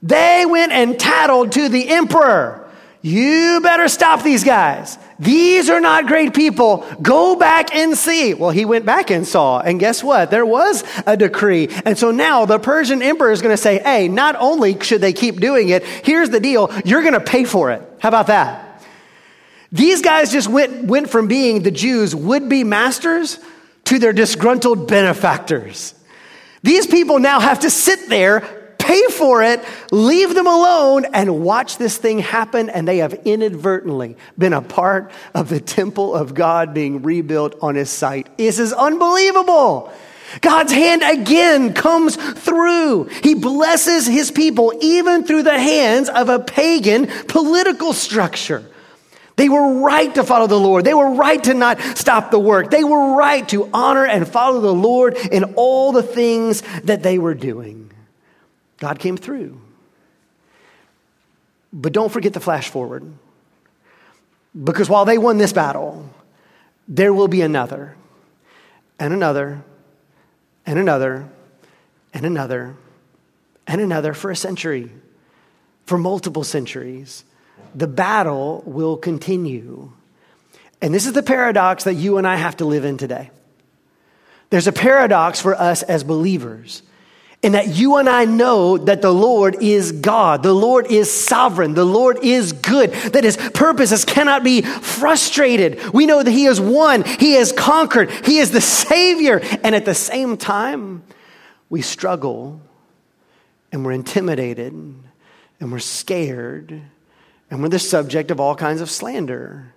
[0.03, 2.62] They went and tattled to the emperor.
[3.03, 4.97] You better stop these guys.
[5.19, 6.87] These are not great people.
[7.03, 8.33] Go back and see.
[8.35, 9.61] Well, he went back and saw.
[9.61, 10.31] And guess what?
[10.31, 11.69] There was a decree.
[11.85, 15.12] And so now the Persian emperor is going to say, hey, not only should they
[15.12, 16.71] keep doing it, here's the deal.
[16.85, 17.83] You're going to pay for it.
[17.99, 18.85] How about that?
[19.73, 23.38] These guys just went, went from being the Jews' would be masters
[23.85, 25.95] to their disgruntled benefactors.
[26.62, 31.79] These people now have to sit there pay for it, leave them alone, and watch
[31.79, 32.68] this thing happen.
[32.68, 37.77] And they have inadvertently been a part of the temple of God being rebuilt on
[37.77, 38.37] his site.
[38.37, 39.92] This is unbelievable.
[40.40, 43.05] God's hand again comes through.
[43.23, 48.64] He blesses his people even through the hands of a pagan political structure.
[49.37, 50.85] They were right to follow the Lord.
[50.85, 52.71] They were right to not stop the work.
[52.71, 57.18] They were right to honor and follow the Lord in all the things that they
[57.18, 57.91] were doing.
[58.83, 59.61] God came through.
[61.73, 63.05] But don't forget the flash forward.
[64.61, 66.11] Because while they won this battle,
[66.88, 67.95] there will be another,
[68.99, 69.62] and another,
[70.66, 71.29] and another,
[72.12, 72.75] and another,
[73.68, 74.90] and another for a century,
[75.87, 77.23] for multiple centuries.
[77.77, 79.92] The battle will continue.
[80.81, 83.31] And this is the paradox that you and I have to live in today.
[84.51, 86.83] There's a paradox for us as believers
[87.44, 90.44] and that you and I know that the Lord is God.
[90.44, 91.74] The Lord is sovereign.
[91.74, 92.92] The Lord is good.
[92.92, 95.92] That his purposes cannot be frustrated.
[95.92, 98.11] We know that he is one, He has conquered.
[98.11, 99.40] He is the Savior.
[99.64, 101.02] And at the same time,
[101.68, 102.61] we struggle
[103.72, 106.83] and we're intimidated and we're scared
[107.50, 109.74] and we're the subject of all kinds of slander.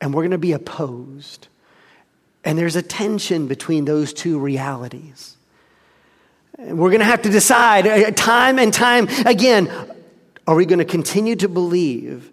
[0.00, 1.48] and we're going to be opposed.
[2.44, 5.37] And there's a tension between those two realities.
[6.58, 9.70] We're going to have to decide uh, time and time again
[10.44, 12.32] are we going to continue to believe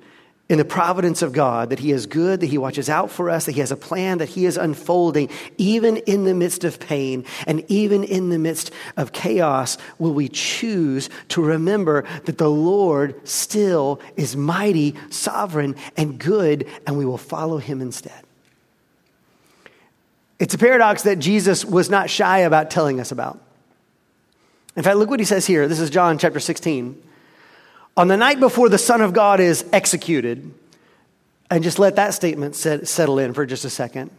[0.49, 3.45] in the providence of God, that He is good, that He watches out for us,
[3.45, 7.23] that He has a plan, that He is unfolding, even in the midst of pain
[7.45, 13.27] and even in the midst of chaos, will we choose to remember that the Lord
[13.27, 18.23] still is mighty, sovereign, and good, and we will follow Him instead.
[20.39, 23.44] It's a paradox that Jesus was not shy about telling us about.
[24.75, 25.67] In fact, look what he says here.
[25.67, 27.01] This is John chapter 16.
[27.97, 30.53] On the night before the Son of God is executed,
[31.49, 34.11] and just let that statement set, settle in for just a second.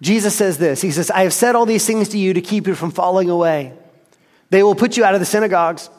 [0.00, 2.66] Jesus says this He says, I have said all these things to you to keep
[2.66, 3.72] you from falling away.
[4.50, 5.90] They will put you out of the synagogues.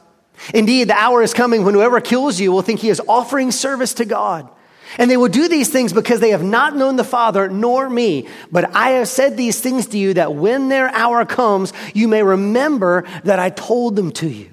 [0.54, 3.94] Indeed, the hour is coming when whoever kills you will think he is offering service
[3.96, 4.50] to God.
[4.98, 8.28] And they will do these things because they have not known the Father nor me.
[8.52, 12.24] But I have said these things to you that when their hour comes, you may
[12.24, 14.50] remember that I told them to you.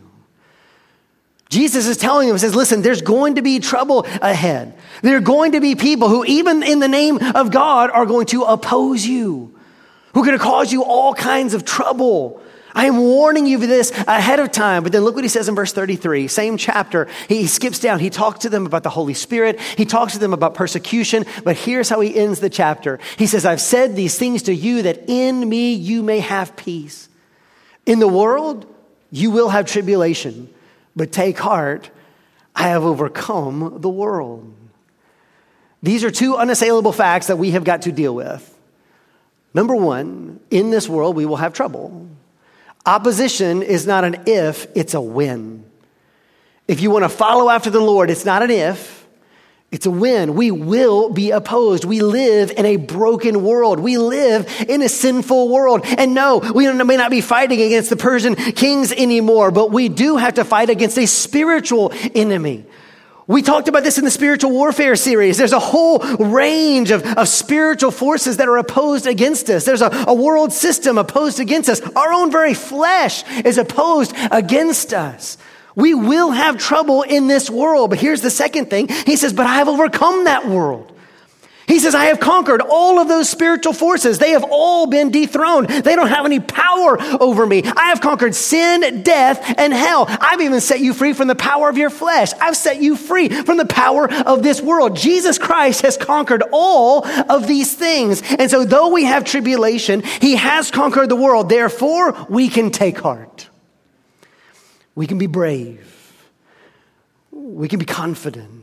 [1.48, 4.76] Jesus is telling them, says, listen, there's going to be trouble ahead.
[5.02, 8.26] There are going to be people who, even in the name of God, are going
[8.26, 9.56] to oppose you,
[10.12, 12.42] who are going to cause you all kinds of trouble.
[12.76, 14.82] I am warning you of this ahead of time.
[14.82, 17.08] But then look what he says in verse 33, same chapter.
[17.26, 18.00] He skips down.
[18.00, 19.58] He talks to them about the Holy Spirit.
[19.60, 21.24] He talks to them about persecution.
[21.42, 23.00] But here's how he ends the chapter.
[23.16, 27.08] He says, I've said these things to you that in me you may have peace.
[27.86, 28.66] In the world,
[29.10, 30.52] you will have tribulation.
[30.94, 31.90] But take heart,
[32.54, 34.52] I have overcome the world.
[35.82, 38.52] These are two unassailable facts that we have got to deal with.
[39.54, 42.06] Number one, in this world, we will have trouble.
[42.86, 45.64] Opposition is not an if, it's a when.
[46.68, 49.06] If you want to follow after the Lord, it's not an if,
[49.72, 50.36] it's a win.
[50.36, 51.84] We will be opposed.
[51.84, 53.80] We live in a broken world.
[53.80, 55.82] We live in a sinful world.
[55.84, 60.16] And no, we may not be fighting against the Persian kings anymore, but we do
[60.16, 62.64] have to fight against a spiritual enemy.
[63.28, 65.36] We talked about this in the spiritual warfare series.
[65.36, 69.64] There's a whole range of, of spiritual forces that are opposed against us.
[69.64, 71.80] There's a, a world system opposed against us.
[71.96, 75.38] Our own very flesh is opposed against us.
[75.74, 77.90] We will have trouble in this world.
[77.90, 78.88] But here's the second thing.
[78.88, 80.95] He says, but I have overcome that world.
[81.66, 84.18] He says, I have conquered all of those spiritual forces.
[84.18, 85.68] They have all been dethroned.
[85.68, 87.64] They don't have any power over me.
[87.64, 90.06] I have conquered sin, death, and hell.
[90.08, 92.32] I've even set you free from the power of your flesh.
[92.40, 94.96] I've set you free from the power of this world.
[94.96, 98.22] Jesus Christ has conquered all of these things.
[98.38, 101.48] And so though we have tribulation, he has conquered the world.
[101.48, 103.48] Therefore, we can take heart.
[104.94, 105.92] We can be brave.
[107.32, 108.55] We can be confident.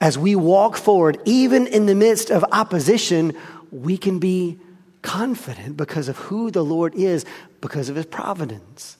[0.00, 3.36] As we walk forward, even in the midst of opposition,
[3.70, 4.58] we can be
[5.02, 7.24] confident because of who the Lord is,
[7.60, 8.96] because of his providence,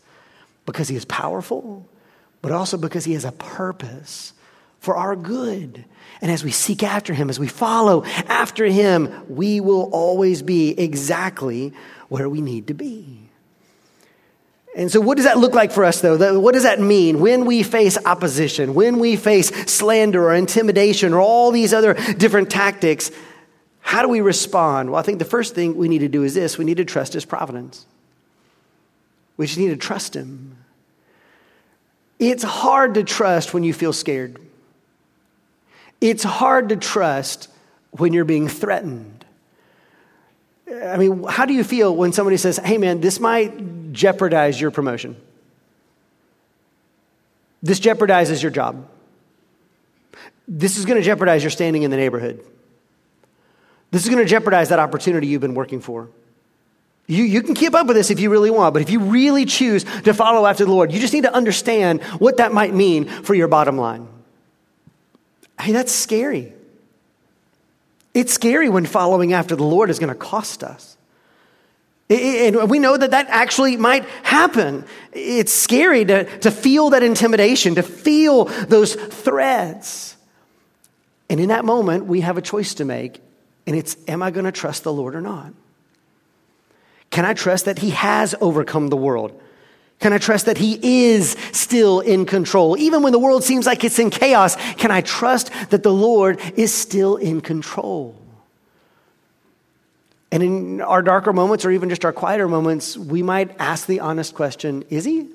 [0.66, 1.88] because he is powerful,
[2.42, 4.32] but also because he has a purpose
[4.78, 5.84] for our good.
[6.20, 10.78] And as we seek after him, as we follow after him, we will always be
[10.78, 11.72] exactly
[12.08, 13.19] where we need to be.
[14.76, 16.38] And so, what does that look like for us, though?
[16.38, 21.20] What does that mean when we face opposition, when we face slander or intimidation or
[21.20, 23.10] all these other different tactics?
[23.80, 24.90] How do we respond?
[24.90, 26.84] Well, I think the first thing we need to do is this we need to
[26.84, 27.84] trust His providence.
[29.36, 30.56] We just need to trust Him.
[32.20, 34.38] It's hard to trust when you feel scared,
[36.00, 37.48] it's hard to trust
[37.90, 39.24] when you're being threatened.
[40.84, 44.70] I mean, how do you feel when somebody says, hey man, this might jeopardize your
[44.70, 45.16] promotion?
[47.62, 48.88] This jeopardizes your job.
[50.48, 52.44] This is going to jeopardize your standing in the neighborhood.
[53.90, 56.08] This is going to jeopardize that opportunity you've been working for.
[57.06, 59.44] You, you can keep up with this if you really want, but if you really
[59.44, 63.06] choose to follow after the Lord, you just need to understand what that might mean
[63.06, 64.06] for your bottom line.
[65.60, 66.54] Hey, that's scary.
[68.14, 70.96] It's scary when following after the Lord is going to cost us.
[72.10, 74.84] And we know that that actually might happen.
[75.12, 80.16] It's scary to, to feel that intimidation, to feel those threats.
[81.28, 83.22] And in that moment, we have a choice to make,
[83.64, 85.54] and it's am I going to trust the Lord or not?
[87.10, 89.40] Can I trust that He has overcome the world?
[90.00, 92.76] Can I trust that He is still in control?
[92.76, 96.40] Even when the world seems like it's in chaos, can I trust that the Lord
[96.56, 98.19] is still in control?
[100.32, 104.00] And in our darker moments, or even just our quieter moments, we might ask the
[104.00, 105.28] honest question Is He?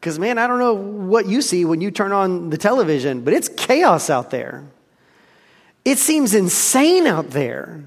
[0.00, 3.32] Because, man, I don't know what you see when you turn on the television, but
[3.32, 4.64] it's chaos out there.
[5.84, 7.84] It seems insane out there.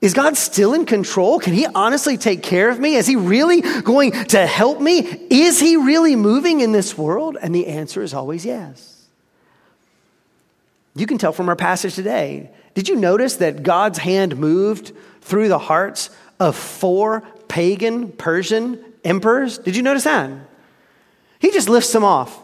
[0.00, 1.38] Is God still in control?
[1.38, 2.94] Can He honestly take care of me?
[2.94, 5.00] Is He really going to help me?
[5.30, 7.36] Is He really moving in this world?
[7.40, 9.06] And the answer is always yes.
[10.94, 12.50] You can tell from our passage today.
[12.74, 19.58] Did you notice that God's hand moved through the hearts of four pagan Persian emperors?
[19.58, 20.30] Did you notice that?
[21.38, 22.38] He just lifts them off,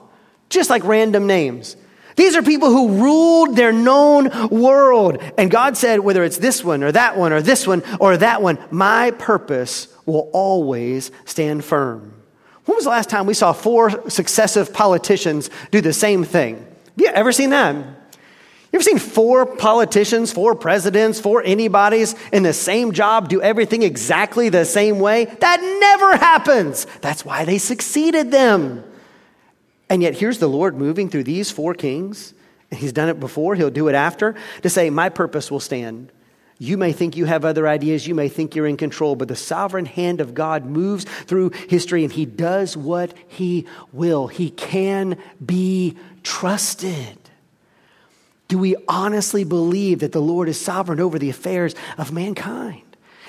[0.48, 1.76] just like random names.
[2.16, 5.22] These are people who ruled their known world.
[5.36, 8.40] And God said, whether it's this one or that one or this one or that
[8.40, 12.14] one, my purpose will always stand firm.
[12.64, 16.56] When was the last time we saw four successive politicians do the same thing?
[16.56, 17.84] Have you ever seen that?
[18.76, 23.82] You ever seen four politicians, four presidents, four anybody's in the same job do everything
[23.82, 25.24] exactly the same way?
[25.24, 26.86] That never happens.
[27.00, 28.84] That's why they succeeded them.
[29.88, 32.34] And yet, here's the Lord moving through these four kings.
[32.70, 36.12] And he's done it before, he'll do it after, to say, My purpose will stand.
[36.58, 39.36] You may think you have other ideas, you may think you're in control, but the
[39.36, 44.26] sovereign hand of God moves through history and he does what he will.
[44.26, 47.25] He can be trusted.
[48.48, 52.82] Do we honestly believe that the Lord is sovereign over the affairs of mankind?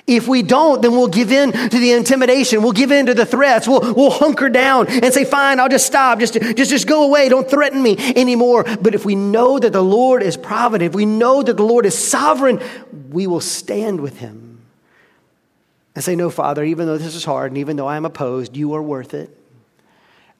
[0.05, 2.63] If we don't, then we'll give in to the intimidation.
[2.63, 3.67] We'll give in to the threats.
[3.67, 6.19] We'll, we'll hunker down and say, fine, I'll just stop.
[6.19, 7.27] Just, just, just go away.
[7.27, 8.63] Don't threaten me anymore.
[8.63, 11.85] But if we know that the Lord is provident, if we know that the Lord
[11.85, 12.61] is sovereign,
[13.09, 14.61] we will stand with him
[15.93, 18.75] and say, no, Father, even though this is hard and even though I'm opposed, you
[18.75, 19.35] are worth it.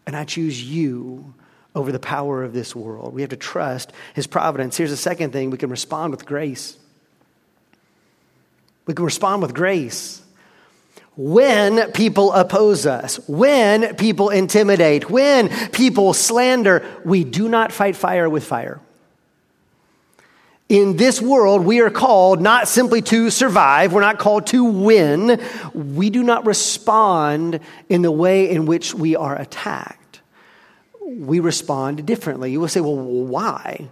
[0.06, 1.34] And I choose you
[1.78, 3.14] over the power of this world.
[3.14, 4.76] We have to trust his providence.
[4.76, 6.76] Here's the second thing we can respond with grace.
[8.88, 10.24] We can respond with grace.
[11.16, 18.28] When people oppose us, when people intimidate, when people slander, we do not fight fire
[18.28, 18.80] with fire.
[20.68, 25.42] In this world, we are called not simply to survive, we're not called to win.
[25.74, 30.07] We do not respond in the way in which we are attacked.
[31.08, 32.52] We respond differently.
[32.52, 33.88] You will say, well, why?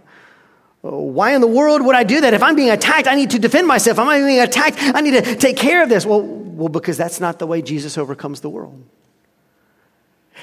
[0.82, 2.34] Why in the world would I do that?
[2.34, 3.96] If I'm being attacked, I need to defend myself.
[3.96, 6.04] If I'm being attacked, I need to take care of this.
[6.04, 8.84] Well, well, because that's not the way Jesus overcomes the world.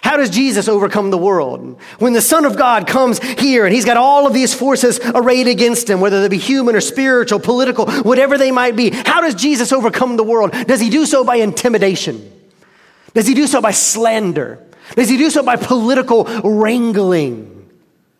[0.01, 1.79] How does Jesus overcome the world?
[1.99, 5.47] When the Son of God comes here and he's got all of these forces arrayed
[5.47, 9.35] against him, whether they be human or spiritual, political, whatever they might be, how does
[9.35, 10.51] Jesus overcome the world?
[10.67, 12.31] Does he do so by intimidation?
[13.13, 14.65] Does he do so by slander?
[14.95, 17.69] Does he do so by political wrangling?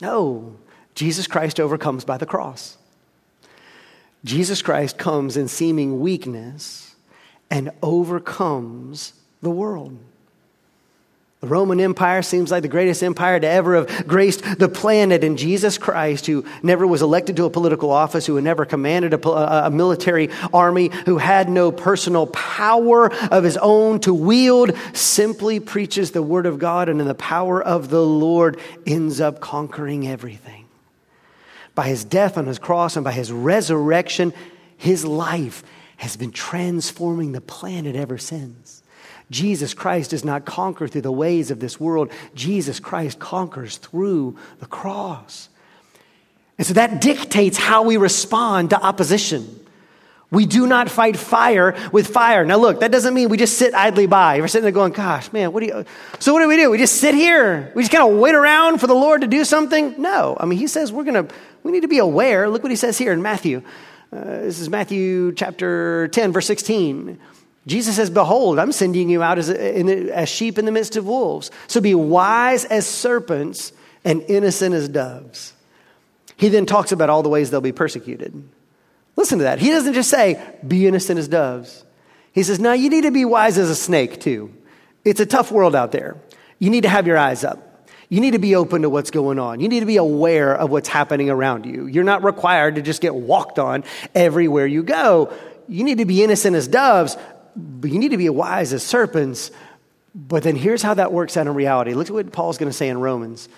[0.01, 0.55] No.
[0.95, 2.77] Jesus Christ overcomes by the cross.
[4.23, 6.95] Jesus Christ comes in seeming weakness
[7.49, 9.97] and overcomes the world.
[11.43, 15.25] The Roman Empire seems like the greatest empire to ever have graced the planet.
[15.25, 19.65] And Jesus Christ, who never was elected to a political office, who never commanded a,
[19.65, 26.11] a, military army, who had no personal power of his own to wield, simply preaches
[26.11, 30.63] the word of God and in the power of the Lord ends up conquering everything
[31.75, 34.31] by his death on his cross and by his resurrection,
[34.77, 35.61] his life
[35.97, 38.82] has been transforming the planet ever since.
[39.31, 42.11] Jesus Christ does not conquer through the ways of this world.
[42.35, 45.49] Jesus Christ conquers through the cross.
[46.57, 49.59] And so that dictates how we respond to opposition.
[50.33, 52.43] We do not fight fire with fire.
[52.43, 54.41] Now, look, that doesn't mean we just sit idly by.
[54.41, 55.85] We're sitting there going, gosh, man, what do you.
[56.17, 56.71] So, what do we do?
[56.71, 57.71] We just sit here.
[57.75, 60.01] We just kind of wait around for the Lord to do something?
[60.01, 60.35] No.
[60.39, 62.49] I mean, He says we're going to, we need to be aware.
[62.49, 63.61] Look what He says here in Matthew.
[64.11, 67.19] Uh, this is Matthew chapter 10, verse 16.
[67.65, 71.05] Jesus says, Behold, I'm sending you out as, a, as sheep in the midst of
[71.05, 71.49] wolves.
[71.67, 73.71] So be wise as serpents
[74.03, 75.53] and innocent as doves.
[76.35, 78.43] He then talks about all the ways they'll be persecuted.
[79.15, 79.59] Listen to that.
[79.59, 81.85] He doesn't just say, be innocent as doves.
[82.33, 84.53] He says, no, you need to be wise as a snake, too.
[85.05, 86.17] It's a tough world out there.
[86.59, 87.87] You need to have your eyes up.
[88.09, 89.59] You need to be open to what's going on.
[89.59, 91.87] You need to be aware of what's happening around you.
[91.87, 93.83] You're not required to just get walked on
[94.13, 95.33] everywhere you go.
[95.67, 97.17] You need to be innocent as doves,
[97.55, 99.51] but you need to be wise as serpents.
[100.15, 101.93] But then here's how that works out in reality.
[101.93, 103.49] Look at what Paul's going to say in Romans.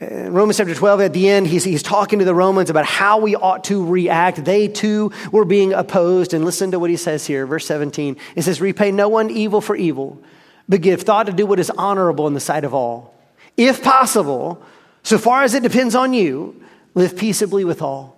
[0.00, 3.18] In Romans chapter 12, at the end, he's, he's talking to the Romans about how
[3.18, 4.44] we ought to react.
[4.44, 6.34] They too were being opposed.
[6.34, 8.16] And listen to what he says here, verse 17.
[8.36, 10.20] It says, Repay no one evil for evil,
[10.68, 13.14] but give thought to do what is honorable in the sight of all.
[13.56, 14.62] If possible,
[15.02, 16.60] so far as it depends on you,
[16.94, 18.13] live peaceably with all.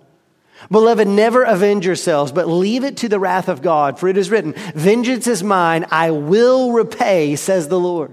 [0.71, 4.29] Beloved, never avenge yourselves, but leave it to the wrath of God, for it is
[4.29, 8.11] written, Vengeance is mine, I will repay, says the Lord.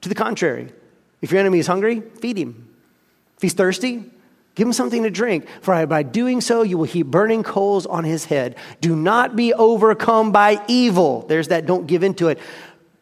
[0.00, 0.72] To the contrary,
[1.20, 2.68] if your enemy is hungry, feed him.
[3.36, 4.04] If he's thirsty,
[4.54, 8.04] Give him something to drink, for by doing so you will heap burning coals on
[8.04, 8.56] his head.
[8.80, 11.22] Do not be overcome by evil.
[11.26, 12.38] There's that don't give into it,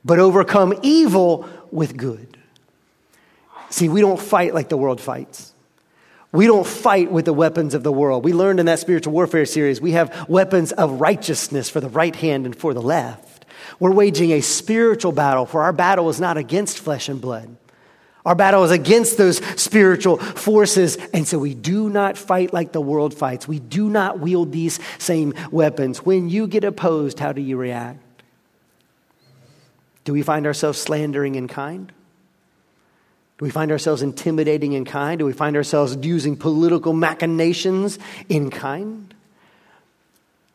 [0.04, 2.38] but overcome evil with good.
[3.70, 5.52] See, we don't fight like the world fights.
[6.32, 8.24] We don't fight with the weapons of the world.
[8.24, 12.14] We learned in that spiritual warfare series, we have weapons of righteousness for the right
[12.14, 13.46] hand and for the left.
[13.80, 17.56] We're waging a spiritual battle, for our battle is not against flesh and blood.
[18.24, 22.80] Our battle is against those spiritual forces, and so we do not fight like the
[22.80, 23.48] world fights.
[23.48, 26.04] We do not wield these same weapons.
[26.04, 27.98] When you get opposed, how do you react?
[30.04, 31.92] Do we find ourselves slandering in kind?
[33.40, 35.18] Do we find ourselves intimidating in kind?
[35.18, 39.14] Do we find ourselves using political machinations in kind?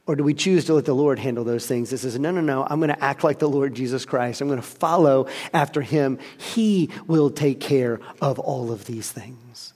[0.06, 1.90] Or do we choose to let the Lord handle those things?
[1.90, 4.40] This is no, no, no, I'm going to act like the Lord Jesus Christ.
[4.40, 6.20] I'm going to follow after him.
[6.38, 9.74] He will take care of all of these things.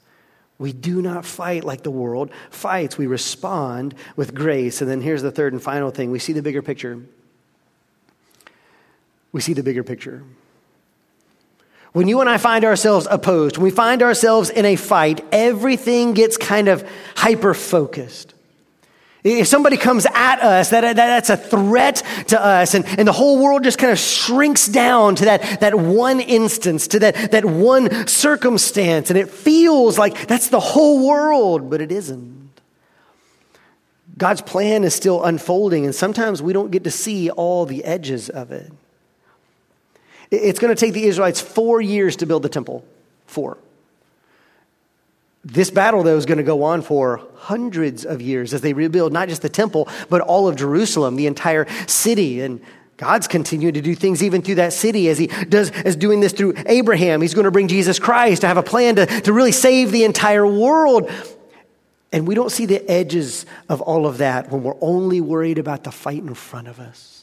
[0.60, 2.96] We do not fight like the world fights.
[2.96, 4.82] We respond with grace.
[4.82, 7.02] And then here's the third and final thing we see the bigger picture.
[9.32, 10.22] We see the bigger picture.
[11.92, 16.14] When you and I find ourselves opposed, when we find ourselves in a fight, everything
[16.14, 18.36] gets kind of hyper focused.
[19.24, 23.12] If somebody comes at us, that, that, that's a threat to us, and, and the
[23.12, 27.44] whole world just kind of shrinks down to that, that one instance, to that, that
[27.44, 32.50] one circumstance, and it feels like that's the whole world, but it isn't.
[34.18, 38.30] God's plan is still unfolding, and sometimes we don't get to see all the edges
[38.30, 38.72] of it.
[40.32, 42.86] It's going to take the Israelites four years to build the temple.
[43.26, 43.58] Four.
[45.44, 49.14] This battle, though, is going to go on for hundreds of years as they rebuild
[49.14, 52.42] not just the temple, but all of Jerusalem, the entire city.
[52.42, 52.62] And
[52.98, 56.34] God's continuing to do things even through that city as he does, as doing this
[56.34, 57.22] through Abraham.
[57.22, 60.04] He's going to bring Jesus Christ to have a plan to, to really save the
[60.04, 61.10] entire world.
[62.12, 65.86] And we don't see the edges of all of that when we're only worried about
[65.86, 67.19] the fight in front of us.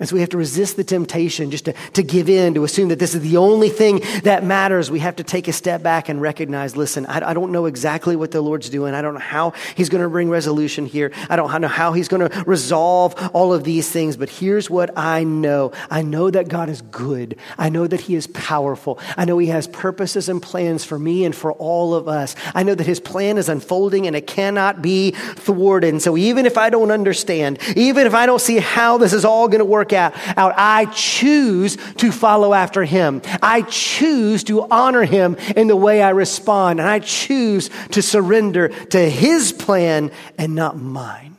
[0.00, 2.88] And so we have to resist the temptation just to, to give in, to assume
[2.90, 4.92] that this is the only thing that matters.
[4.92, 8.14] We have to take a step back and recognize listen, I, I don't know exactly
[8.14, 8.94] what the Lord's doing.
[8.94, 11.10] I don't know how He's going to bring resolution here.
[11.28, 14.16] I don't know how He's going to resolve all of these things.
[14.16, 17.36] But here's what I know I know that God is good.
[17.58, 19.00] I know that He is powerful.
[19.16, 22.36] I know He has purposes and plans for me and for all of us.
[22.54, 25.92] I know that His plan is unfolding and it cannot be thwarted.
[25.92, 29.24] And so even if I don't understand, even if I don't see how this is
[29.24, 29.92] all going to work, work
[30.36, 30.54] out.
[30.56, 33.22] I choose to follow after him.
[33.42, 36.80] I choose to honor him in the way I respond.
[36.80, 41.36] And I choose to surrender to his plan and not mine.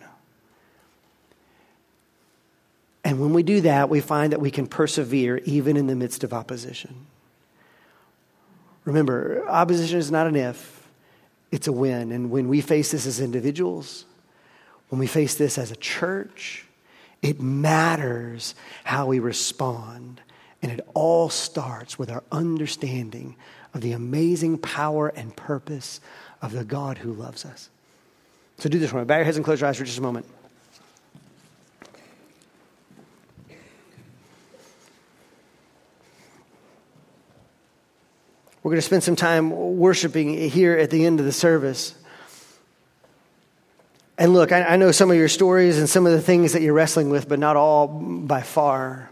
[3.04, 6.24] And when we do that, we find that we can persevere even in the midst
[6.24, 7.08] of opposition.
[8.86, 10.88] Remember, opposition is not an if,
[11.52, 12.12] it's a when.
[12.12, 14.06] And when we face this as individuals,
[14.89, 16.66] when we face this as a church,
[17.22, 20.22] it matters how we respond.
[20.61, 23.36] And it all starts with our understanding
[23.74, 26.01] of the amazing power and purpose
[26.41, 27.70] of the God who loves us.
[28.57, 29.03] So do this me.
[29.05, 30.26] Bow your heads and close your eyes for just a moment.
[38.61, 41.95] We're going to spend some time worshiping here at the end of the service.
[44.20, 46.61] And look, I, I, know some of your stories and some of the things that
[46.61, 49.09] you're wrestling with, but not all by far.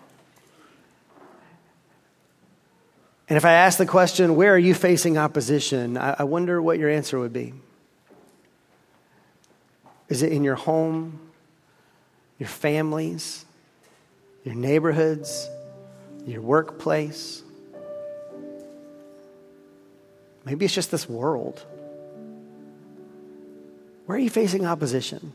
[3.29, 5.97] And if I ask the question, where are you facing opposition?
[5.97, 7.53] I, I wonder what your answer would be.
[10.09, 11.21] Is it in your home,
[12.37, 13.45] your families,
[14.43, 15.49] your neighborhoods,
[16.25, 17.43] your workplace?
[20.43, 21.65] Maybe it's just this world.
[24.07, 25.33] Where are you facing opposition?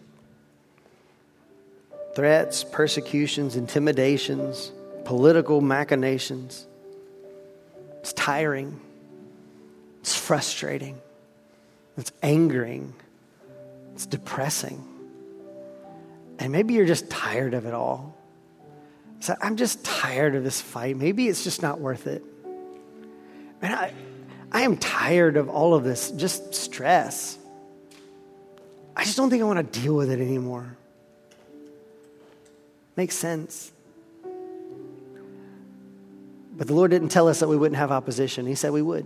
[2.17, 4.73] Threats, persecutions, intimidations,
[5.05, 6.67] political machinations.
[8.01, 8.81] It's tiring.
[10.01, 10.99] It's frustrating.
[11.99, 12.95] It's angering.
[13.95, 14.83] It's depressing.
[16.39, 18.17] And maybe you're just tired of it all.
[19.21, 20.97] So I'm just tired of this fight.
[20.97, 22.25] Maybe it's just not worth it.
[23.61, 23.93] Man, I,
[24.51, 27.37] I am tired of all of this, just stress.
[29.03, 30.77] I just don't think I want to deal with it anymore.
[32.95, 33.73] Makes sense.
[36.57, 38.47] But the Lord didn't tell us that we wouldn't have opposition.
[38.47, 39.05] He said we would.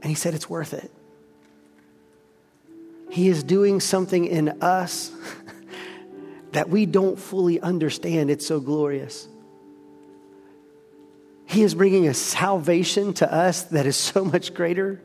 [0.00, 0.92] And He said it's worth it.
[3.10, 5.10] He is doing something in us
[6.52, 8.30] that we don't fully understand.
[8.30, 9.26] It's so glorious.
[11.46, 15.02] He is bringing a salvation to us that is so much greater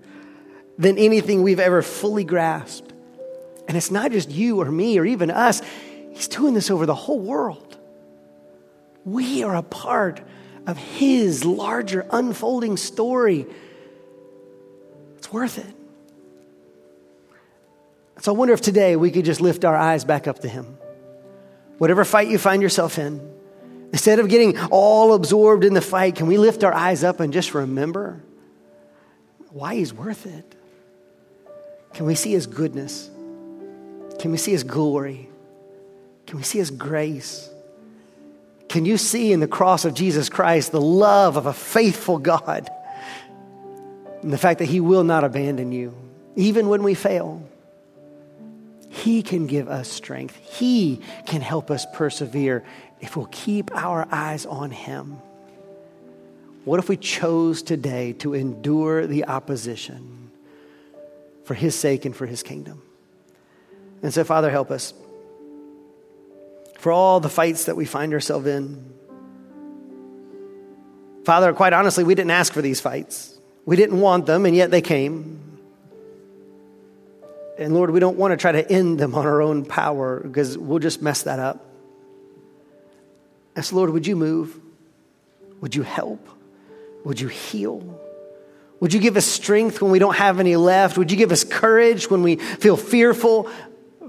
[0.77, 2.93] than anything we've ever fully grasped.
[3.67, 5.61] And it's not just you or me or even us,
[6.11, 7.77] He's doing this over the whole world.
[9.05, 10.21] We are a part
[10.65, 13.45] of His larger unfolding story.
[15.17, 15.73] It's worth it.
[18.19, 20.77] So I wonder if today we could just lift our eyes back up to Him.
[21.77, 23.21] Whatever fight you find yourself in,
[23.91, 27.31] instead of getting all absorbed in the fight, can we lift our eyes up and
[27.31, 28.23] just remember
[29.49, 30.55] why He's worth it?
[31.97, 33.09] Can we see His goodness?
[34.19, 35.27] Can we see His glory?
[36.27, 37.49] Can we see His grace?
[38.69, 42.69] Can you see in the cross of Jesus Christ the love of a faithful God
[44.21, 45.91] and the fact that He will not abandon you,
[46.35, 47.41] even when we fail?
[48.89, 50.35] He can give us strength.
[50.35, 52.63] He can help us persevere
[53.01, 55.13] if we'll keep our eyes on Him.
[56.63, 60.26] What if we chose today to endure the opposition
[61.47, 62.81] for His sake and for His kingdom?
[64.03, 64.93] And so, Father, help us
[66.77, 68.93] for all the fights that we find ourselves in.
[71.25, 73.37] Father, quite honestly, we didn't ask for these fights.
[73.65, 75.41] We didn't want them, and yet they came.
[77.57, 80.57] And Lord, we don't want to try to end them on our own power because
[80.57, 81.65] we'll just mess that up.
[83.55, 84.57] And so, Lord, would you move?
[85.61, 86.25] Would you help?
[87.03, 87.99] Would you heal?
[88.79, 90.97] Would you give us strength when we don't have any left?
[90.97, 93.49] Would you give us courage when we feel fearful?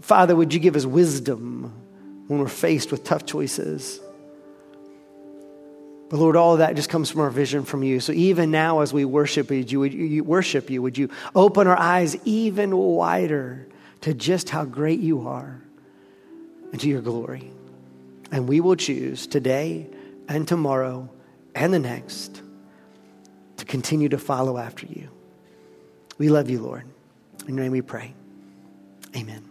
[0.02, 1.72] Father, would you give us wisdom
[2.26, 4.00] when we're faced with tough choices?
[6.10, 8.00] But Lord, all of that just comes from our vision from you.
[8.00, 11.78] So even now, as we worship you, would you worship you, would you open our
[11.78, 13.68] eyes even wider
[14.02, 15.62] to just how great you are
[16.72, 17.50] and to your glory?
[18.30, 19.86] And we will choose today
[20.28, 21.10] and tomorrow
[21.54, 22.42] and the next
[23.68, 25.08] continue to follow after you.
[26.18, 26.84] We love you, Lord.
[27.46, 28.12] In your name we pray.
[29.16, 29.47] Amen.